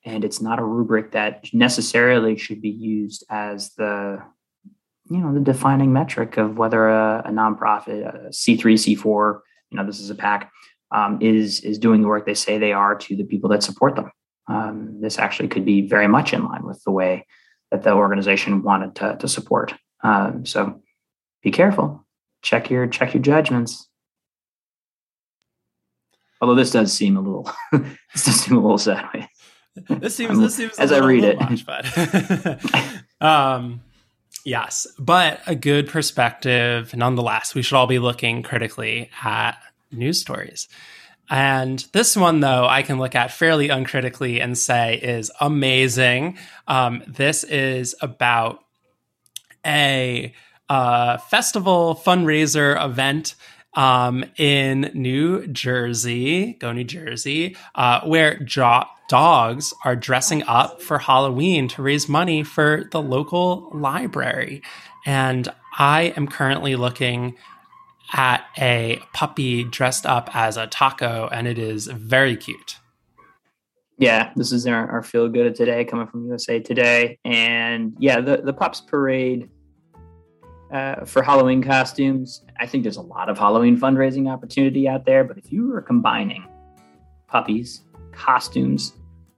And 0.04 0.24
it's 0.24 0.40
not 0.40 0.58
a 0.58 0.64
rubric 0.64 1.12
that 1.12 1.52
necessarily 1.52 2.38
should 2.38 2.62
be 2.62 2.70
used 2.70 3.24
as 3.28 3.74
the 3.74 4.22
you 5.10 5.18
know 5.18 5.34
the 5.34 5.40
defining 5.40 5.92
metric 5.92 6.36
of 6.36 6.56
whether 6.56 6.88
a, 6.88 7.22
a 7.26 7.30
nonprofit, 7.30 8.28
a 8.28 8.32
C 8.32 8.56
three, 8.56 8.76
C 8.76 8.94
four, 8.94 9.42
you 9.70 9.76
know, 9.76 9.84
this 9.84 10.00
is 10.00 10.08
a 10.08 10.14
PAC, 10.14 10.50
um, 10.92 11.18
is 11.20 11.60
is 11.60 11.78
doing 11.78 12.00
the 12.00 12.08
work 12.08 12.24
they 12.24 12.34
say 12.34 12.58
they 12.58 12.72
are 12.72 12.94
to 12.94 13.16
the 13.16 13.24
people 13.24 13.50
that 13.50 13.62
support 13.62 13.96
them. 13.96 14.10
Um, 14.46 15.00
this 15.00 15.18
actually 15.18 15.48
could 15.48 15.64
be 15.64 15.82
very 15.82 16.06
much 16.06 16.32
in 16.32 16.44
line 16.44 16.64
with 16.64 16.82
the 16.84 16.92
way 16.92 17.26
that 17.70 17.82
the 17.82 17.92
organization 17.92 18.62
wanted 18.62 18.94
to, 18.96 19.16
to 19.16 19.28
support. 19.28 19.74
Um, 20.02 20.46
so 20.46 20.80
be 21.42 21.50
careful. 21.50 22.06
Check 22.42 22.70
your 22.70 22.86
check 22.86 23.12
your 23.12 23.22
judgments. 23.22 23.88
Although 26.40 26.54
this 26.54 26.70
does 26.70 26.92
seem 26.92 27.16
a 27.16 27.20
little 27.20 27.50
this 27.72 28.24
does 28.24 28.40
seem 28.40 28.56
a 28.56 28.60
little 28.60 28.78
sideways. 28.78 29.26
This 29.88 30.14
seems 30.14 30.38
this 30.38 30.54
seems 30.54 30.78
as 30.78 30.92
I 30.92 30.98
read 30.98 31.24
it. 31.24 32.60
Um 33.20 33.82
Yes, 34.44 34.86
but 34.98 35.40
a 35.46 35.54
good 35.54 35.88
perspective 35.88 36.94
nonetheless. 36.96 37.54
We 37.54 37.62
should 37.62 37.76
all 37.76 37.86
be 37.86 37.98
looking 37.98 38.42
critically 38.42 39.10
at 39.22 39.52
news 39.90 40.20
stories. 40.20 40.68
And 41.28 41.86
this 41.92 42.16
one, 42.16 42.40
though, 42.40 42.66
I 42.66 42.82
can 42.82 42.98
look 42.98 43.14
at 43.14 43.30
fairly 43.30 43.68
uncritically 43.68 44.40
and 44.40 44.58
say 44.58 44.96
is 44.96 45.30
amazing. 45.40 46.38
Um, 46.66 47.04
this 47.06 47.44
is 47.44 47.94
about 48.00 48.64
a 49.64 50.34
uh, 50.68 51.18
festival 51.18 52.00
fundraiser 52.04 52.82
event 52.84 53.36
um, 53.74 54.24
in 54.36 54.90
New 54.94 55.46
Jersey, 55.46 56.54
go 56.54 56.72
New 56.72 56.84
Jersey, 56.84 57.56
uh, 57.76 58.00
where 58.00 58.38
jo- 58.40 58.86
dogs 59.10 59.74
are 59.84 59.96
dressing 59.96 60.44
up 60.44 60.80
for 60.80 60.98
Halloween 60.98 61.66
to 61.66 61.82
raise 61.82 62.08
money 62.08 62.44
for 62.44 62.84
the 62.92 63.02
local 63.02 63.68
library. 63.74 64.62
And 65.04 65.48
I 65.76 66.14
am 66.16 66.28
currently 66.28 66.76
looking 66.76 67.34
at 68.12 68.44
a 68.56 69.00
puppy 69.12 69.64
dressed 69.64 70.06
up 70.06 70.30
as 70.32 70.56
a 70.56 70.68
taco, 70.68 71.28
and 71.32 71.48
it 71.48 71.58
is 71.58 71.88
very 71.88 72.36
cute. 72.36 72.78
Yeah, 73.98 74.30
this 74.36 74.52
is 74.52 74.64
our, 74.68 74.88
our 74.88 75.02
feel 75.02 75.28
good 75.28 75.46
of 75.46 75.54
today 75.54 75.84
coming 75.84 76.06
from 76.06 76.26
USA 76.26 76.60
Today. 76.60 77.18
And 77.24 77.96
yeah, 77.98 78.20
the, 78.20 78.36
the 78.36 78.52
Pups 78.52 78.80
Parade 78.80 79.50
uh, 80.72 81.04
for 81.04 81.24
Halloween 81.24 81.64
costumes. 81.64 82.44
I 82.60 82.66
think 82.66 82.84
there's 82.84 82.96
a 82.96 83.02
lot 83.02 83.28
of 83.28 83.36
Halloween 83.36 83.76
fundraising 83.76 84.32
opportunity 84.32 84.86
out 84.88 85.04
there, 85.04 85.24
but 85.24 85.36
if 85.36 85.50
you 85.50 85.74
are 85.74 85.82
combining 85.82 86.46
puppies, 87.26 87.82
costumes, 88.12 88.92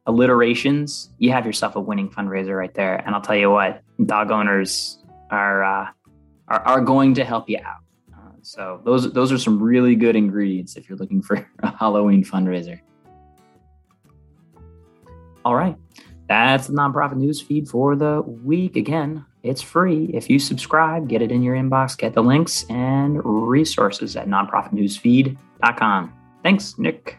alliterations, 0.07 1.11
you 1.19 1.31
have 1.33 1.47
yourself 1.47 1.77
a 1.77 1.81
winning 1.81 2.11
fundraiser 2.11 2.57
right 2.57 2.75
there. 2.75 2.97
And 2.97 3.15
I'll 3.15 3.21
tell 3.21 3.37
you 3.37 3.51
what, 3.51 3.83
dog 4.07 4.31
owners 4.31 4.99
are 5.31 5.65
uh, 5.65 5.89
are, 6.49 6.61
are 6.61 6.81
going 6.81 7.15
to 7.15 7.25
help 7.25 7.49
you 7.49 7.59
out. 7.65 7.83
Uh, 8.13 8.33
so 8.43 8.81
those 8.85 9.13
those 9.13 9.33
are 9.33 9.39
some 9.39 9.63
really 9.63 9.95
good 9.95 10.17
ingredients 10.17 10.77
if 10.77 10.89
you're 10.89 10.99
looking 10.99 11.23
for 11.23 11.47
a 11.61 11.77
Halloween 11.79 12.25
fundraiser. 12.25 12.81
All 15.45 15.57
right, 15.57 15.77
that's 16.29 16.69
the 16.69 16.73
nonprofit 16.73 17.17
news 17.17 17.41
feed 17.41 17.69
for 17.69 17.97
the 17.97 18.23
week. 18.23 18.77
Again, 18.77 19.25
It's 19.43 19.61
free. 19.61 20.09
If 20.15 20.31
you 20.31 20.39
subscribe, 20.39 21.09
get 21.09 21.21
it 21.21 21.33
in 21.33 21.43
your 21.43 21.57
inbox, 21.57 21.99
get 21.99 22.15
the 22.15 22.23
links 22.23 22.65
and 22.71 23.21
resources 23.25 24.15
at 24.15 24.29
nonprofitnewsfeed.com. 24.29 26.13
Thanks, 26.45 26.79
Nick. 26.79 27.19